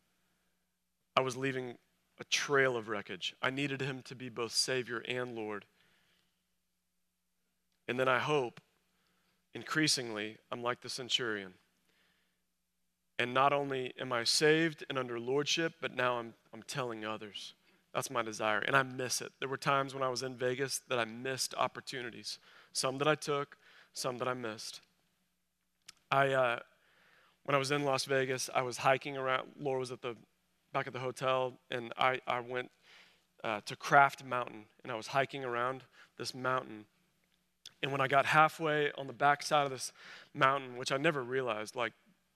I 1.17 1.23
was 1.23 1.35
leaving 1.35 1.79
a 2.21 2.25
trail 2.25 2.77
of 2.77 2.91
wreckage. 2.91 3.35
I 3.41 3.49
needed 3.49 3.81
him 3.81 4.03
to 4.03 4.15
be 4.15 4.29
both 4.29 4.53
Savior 4.53 5.03
and 5.09 5.35
Lord. 5.35 5.65
And 7.89 7.99
then 7.99 8.09
I 8.09 8.19
hope, 8.19 8.61
increasingly, 9.55 10.37
I'm 10.53 10.63
like 10.63 10.83
the 10.83 10.91
centurion. 10.91 11.55
And 13.19 13.33
not 13.33 13.55
only 13.55 13.95
am 13.99 14.13
I 14.13 14.25
saved 14.25 14.85
and 14.91 14.99
under 14.99 15.19
lordship, 15.19 15.77
but 15.81 15.97
now 15.97 16.19
I'm, 16.19 16.35
I'm 16.53 16.63
telling 16.65 17.07
others. 17.07 17.55
That's 17.95 18.11
my 18.11 18.21
desire. 18.21 18.59
And 18.59 18.77
I 18.77 18.83
miss 18.83 19.23
it. 19.23 19.33
There 19.41 19.49
were 19.49 19.57
times 19.57 19.95
when 19.95 20.03
I 20.03 20.11
was 20.11 20.23
in 20.23 20.37
Vegas 20.37 20.83
that 20.91 20.99
I 20.99 21.07
missed 21.07 21.55
opportunities, 21.55 22.39
some 22.75 22.99
that 22.99 23.09
I 23.09 23.15
took, 23.15 23.57
some 23.95 24.19
that 24.19 24.29
I 24.29 24.35
missed. 24.35 24.83
I, 26.11 26.35
uh, 26.35 26.59
when 27.45 27.55
I 27.55 27.59
was 27.59 27.71
in 27.71 27.85
Las 27.85 28.05
Vegas, 28.05 28.51
I 28.55 28.63
was 28.63 28.79
hiking 28.79 29.17
around. 29.17 29.49
Laura 29.59 29.81
was 29.81 29.91
at 29.93 30.03
the 30.03 30.17
back 30.73 30.87
at 30.87 30.93
the 30.93 31.01
hotel, 31.01 31.59
and 31.71 31.93
I, 31.99 32.21
I 32.27 32.41
went 32.41 32.71
uh, 33.43 33.61
to 33.67 33.77
Craft 33.77 34.25
Mountain, 34.25 34.67
and 34.83 34.93
I 34.93 34.97
was 34.97 35.09
hiking 35.09 35.45
around 35.45 35.83
this 36.19 36.35
mountain. 36.35 36.85
And 37.83 37.91
when 37.91 38.01
I 38.01 38.09
got 38.09 38.27
halfway 38.27 38.93
on 38.93 39.07
the 39.07 39.13
back 39.13 39.43
side 39.43 39.65
of 39.65 39.71
this 39.71 39.93
mountain, 40.35 40.77
which 40.77 40.93
I 40.93 40.97
never 40.97 41.23
realized, 41.23 41.75
like 41.75 41.93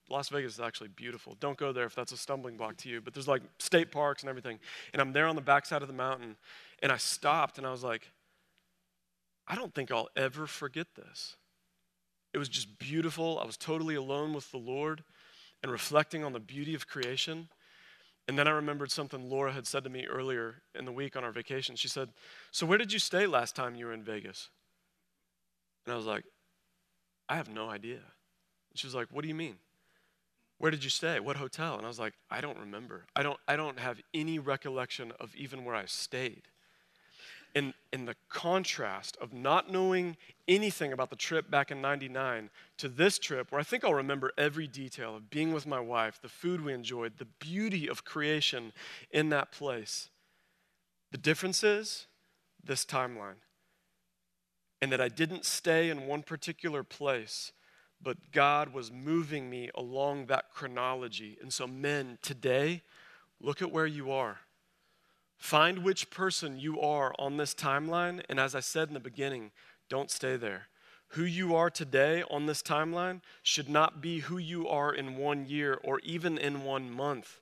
Las 0.09 0.29
Vegas 0.29 0.53
is 0.53 0.59
actually 0.59 0.89
beautiful. 0.89 1.35
Don't 1.39 1.57
go 1.57 1.71
there 1.71 1.85
if 1.85 1.95
that's 1.95 2.11
a 2.11 2.17
stumbling 2.17 2.57
block 2.57 2.77
to 2.77 2.89
you. 2.89 3.01
But 3.01 3.13
there's 3.13 3.27
like 3.27 3.41
state 3.59 3.91
parks 3.91 4.23
and 4.23 4.29
everything. 4.29 4.59
And 4.93 5.01
I'm 5.01 5.13
there 5.13 5.27
on 5.27 5.35
the 5.35 5.41
backside 5.41 5.81
of 5.81 5.87
the 5.87 5.93
mountain, 5.93 6.35
and 6.81 6.91
I 6.91 6.97
stopped 6.97 7.57
and 7.57 7.65
I 7.65 7.71
was 7.71 7.83
like, 7.83 8.11
I 9.47 9.55
don't 9.55 9.73
think 9.73 9.91
I'll 9.91 10.09
ever 10.15 10.47
forget 10.47 10.87
this. 10.95 11.35
It 12.35 12.37
was 12.37 12.49
just 12.49 12.77
beautiful. 12.77 13.39
I 13.39 13.45
was 13.45 13.55
totally 13.55 13.95
alone 13.95 14.33
with 14.33 14.51
the 14.51 14.57
Lord 14.57 15.05
and 15.63 15.71
reflecting 15.71 16.21
on 16.25 16.33
the 16.33 16.39
beauty 16.41 16.75
of 16.75 16.85
creation. 16.85 17.47
And 18.27 18.37
then 18.37 18.45
I 18.45 18.51
remembered 18.51 18.91
something 18.91 19.29
Laura 19.29 19.53
had 19.53 19.65
said 19.65 19.85
to 19.85 19.89
me 19.89 20.05
earlier 20.05 20.55
in 20.77 20.83
the 20.83 20.91
week 20.91 21.15
on 21.15 21.23
our 21.23 21.31
vacation. 21.31 21.77
She 21.77 21.87
said, 21.87 22.09
So, 22.51 22.65
where 22.65 22.77
did 22.77 22.91
you 22.91 22.99
stay 22.99 23.25
last 23.25 23.55
time 23.55 23.75
you 23.75 23.85
were 23.85 23.93
in 23.93 24.03
Vegas? 24.03 24.49
And 25.85 25.93
I 25.93 25.95
was 25.95 26.05
like, 26.05 26.25
I 27.29 27.37
have 27.37 27.47
no 27.47 27.69
idea. 27.69 27.99
And 27.99 28.75
she 28.75 28.85
was 28.85 28.95
like, 28.95 29.07
What 29.11 29.21
do 29.21 29.29
you 29.29 29.35
mean? 29.35 29.55
Where 30.57 30.71
did 30.71 30.83
you 30.83 30.89
stay? 30.89 31.21
What 31.21 31.37
hotel? 31.37 31.77
And 31.77 31.85
I 31.85 31.87
was 31.87 31.99
like, 31.99 32.15
I 32.29 32.41
don't 32.41 32.59
remember. 32.59 33.05
I 33.15 33.23
don't, 33.23 33.39
I 33.47 33.55
don't 33.55 33.79
have 33.79 34.01
any 34.13 34.39
recollection 34.39 35.13
of 35.21 35.33
even 35.37 35.63
where 35.63 35.75
I 35.75 35.85
stayed. 35.85 36.49
And, 37.55 37.73
and 37.93 38.05
the 38.05 38.17
contrast 38.27 39.15
of 39.21 39.31
not 39.31 39.71
knowing 39.71 40.17
anything 40.45 40.91
about 40.91 41.09
the 41.09 41.15
trip 41.15 41.49
back 41.49 41.71
in 41.71 41.81
99 41.81 42.49
to 42.79 42.89
this 42.89 43.17
trip, 43.17 43.49
where 43.49 43.61
I 43.61 43.63
think 43.63 43.85
I'll 43.85 43.93
remember 43.93 44.33
every 44.37 44.67
detail 44.67 45.15
of 45.15 45.29
being 45.29 45.53
with 45.53 45.65
my 45.65 45.79
wife, 45.79 46.19
the 46.21 46.27
food 46.27 46.65
we 46.65 46.73
enjoyed, 46.73 47.17
the 47.17 47.27
beauty 47.39 47.87
of 47.87 48.03
creation 48.03 48.73
in 49.09 49.29
that 49.29 49.53
place. 49.53 50.09
The 51.11 51.17
difference 51.17 51.63
is 51.63 52.07
this 52.61 52.83
timeline. 52.83 53.35
And 54.81 54.91
that 54.91 54.99
I 54.99 55.07
didn't 55.07 55.45
stay 55.45 55.89
in 55.89 56.07
one 56.07 56.23
particular 56.23 56.83
place, 56.83 57.53
but 58.01 58.33
God 58.33 58.73
was 58.73 58.91
moving 58.91 59.49
me 59.49 59.69
along 59.73 60.25
that 60.25 60.51
chronology. 60.53 61.37
And 61.41 61.53
so, 61.53 61.65
men, 61.65 62.17
today, 62.21 62.81
look 63.39 63.61
at 63.61 63.71
where 63.71 63.87
you 63.87 64.11
are. 64.11 64.39
Find 65.45 65.83
which 65.83 66.09
person 66.09 66.57
you 66.59 66.81
are 66.81 67.13
on 67.19 67.37
this 67.37 67.53
timeline. 67.53 68.23
And 68.27 68.39
as 68.39 68.55
I 68.55 68.61
said 68.61 68.87
in 68.87 68.95
the 68.95 68.99
beginning, 68.99 69.51
don't 69.89 70.09
stay 70.09 70.37
there. 70.37 70.69
Who 71.09 71.23
you 71.23 71.55
are 71.55 71.69
today 71.69 72.23
on 72.31 72.47
this 72.47 72.63
timeline 72.63 73.21
should 73.43 73.69
not 73.69 74.01
be 74.01 74.21
who 74.21 74.39
you 74.39 74.67
are 74.67 74.91
in 74.91 75.17
one 75.17 75.45
year 75.45 75.79
or 75.83 75.99
even 75.99 76.39
in 76.39 76.63
one 76.63 76.89
month. 76.89 77.41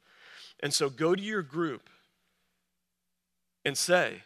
And 0.60 0.74
so 0.74 0.90
go 0.90 1.16
to 1.16 1.22
your 1.22 1.44
group 1.44 1.90
and 3.64 3.78
say, 3.78 4.24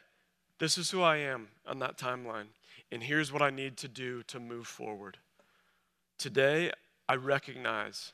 This 0.58 0.80
is 0.80 0.90
who 0.90 1.04
I 1.04 1.18
am 1.18 1.50
on 1.68 1.78
that 1.78 2.00
timeline, 2.00 2.48
and 2.92 3.04
here's 3.04 3.32
what 3.32 3.44
I 3.44 3.52
need 3.52 3.78
to 3.78 3.88
do 3.88 4.24
to 4.24 4.40
move 4.40 4.66
forward. 4.66 5.20
Today, 6.18 6.72
I 7.08 7.14
recognize 7.14 8.14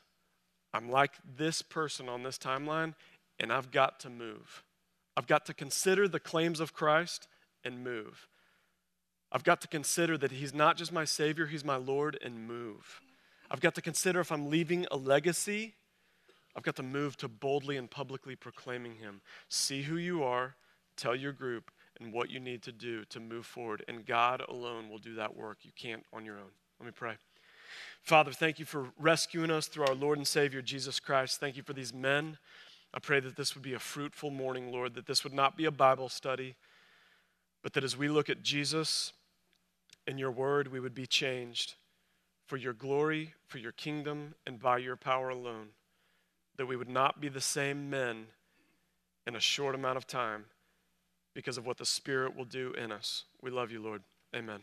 I'm 0.74 0.90
like 0.90 1.12
this 1.38 1.62
person 1.62 2.06
on 2.10 2.22
this 2.22 2.36
timeline, 2.36 2.92
and 3.40 3.50
I've 3.50 3.70
got 3.70 3.98
to 4.00 4.10
move. 4.10 4.62
I've 5.16 5.26
got 5.26 5.46
to 5.46 5.54
consider 5.54 6.08
the 6.08 6.20
claims 6.20 6.60
of 6.60 6.72
Christ 6.72 7.28
and 7.64 7.84
move. 7.84 8.28
I've 9.30 9.44
got 9.44 9.60
to 9.62 9.68
consider 9.68 10.16
that 10.18 10.32
He's 10.32 10.54
not 10.54 10.76
just 10.76 10.92
my 10.92 11.04
Savior, 11.04 11.46
He's 11.46 11.64
my 11.64 11.76
Lord 11.76 12.18
and 12.22 12.46
move. 12.46 13.00
I've 13.50 13.60
got 13.60 13.74
to 13.76 13.82
consider 13.82 14.20
if 14.20 14.32
I'm 14.32 14.50
leaving 14.50 14.86
a 14.90 14.96
legacy, 14.96 15.74
I've 16.56 16.62
got 16.62 16.76
to 16.76 16.82
move 16.82 17.16
to 17.18 17.28
boldly 17.28 17.76
and 17.76 17.90
publicly 17.90 18.36
proclaiming 18.36 18.96
Him. 18.96 19.20
See 19.48 19.82
who 19.82 19.96
you 19.96 20.22
are, 20.22 20.56
tell 20.96 21.16
your 21.16 21.32
group, 21.32 21.70
and 22.00 22.12
what 22.12 22.30
you 22.30 22.40
need 22.40 22.62
to 22.62 22.72
do 22.72 23.04
to 23.06 23.20
move 23.20 23.46
forward. 23.46 23.84
And 23.88 24.06
God 24.06 24.42
alone 24.48 24.88
will 24.88 24.98
do 24.98 25.14
that 25.14 25.36
work. 25.36 25.58
You 25.62 25.72
can't 25.76 26.04
on 26.12 26.24
your 26.24 26.36
own. 26.36 26.50
Let 26.78 26.86
me 26.86 26.92
pray. 26.92 27.14
Father, 28.02 28.32
thank 28.32 28.58
you 28.58 28.64
for 28.64 28.90
rescuing 28.98 29.50
us 29.50 29.66
through 29.66 29.86
our 29.86 29.94
Lord 29.94 30.18
and 30.18 30.26
Savior, 30.26 30.60
Jesus 30.62 31.00
Christ. 31.00 31.40
Thank 31.40 31.56
you 31.56 31.62
for 31.62 31.72
these 31.72 31.92
men. 31.92 32.38
I 32.94 33.00
pray 33.00 33.18
that 33.18 33.34
this 33.34 33.54
would 33.54 33.64
be 33.64 33.74
a 33.74 33.80
fruitful 33.80 34.30
morning, 34.30 34.70
Lord, 34.70 34.94
that 34.94 35.06
this 35.06 35.24
would 35.24 35.32
not 35.32 35.56
be 35.56 35.64
a 35.64 35.72
Bible 35.72 36.08
study, 36.08 36.54
but 37.60 37.72
that 37.72 37.82
as 37.82 37.96
we 37.96 38.06
look 38.08 38.30
at 38.30 38.44
Jesus 38.44 39.12
and 40.06 40.18
your 40.18 40.30
word, 40.30 40.68
we 40.68 40.78
would 40.78 40.94
be 40.94 41.06
changed 41.06 41.74
for 42.46 42.56
your 42.56 42.72
glory, 42.72 43.34
for 43.48 43.58
your 43.58 43.72
kingdom, 43.72 44.34
and 44.46 44.60
by 44.60 44.78
your 44.78 44.94
power 44.94 45.28
alone. 45.28 45.70
That 46.56 46.66
we 46.66 46.76
would 46.76 46.88
not 46.88 47.20
be 47.20 47.28
the 47.28 47.40
same 47.40 47.90
men 47.90 48.26
in 49.26 49.34
a 49.34 49.40
short 49.40 49.74
amount 49.74 49.96
of 49.96 50.06
time 50.06 50.44
because 51.34 51.58
of 51.58 51.66
what 51.66 51.78
the 51.78 51.86
Spirit 51.86 52.36
will 52.36 52.44
do 52.44 52.72
in 52.72 52.92
us. 52.92 53.24
We 53.42 53.50
love 53.50 53.72
you, 53.72 53.82
Lord. 53.82 54.02
Amen. 54.36 54.60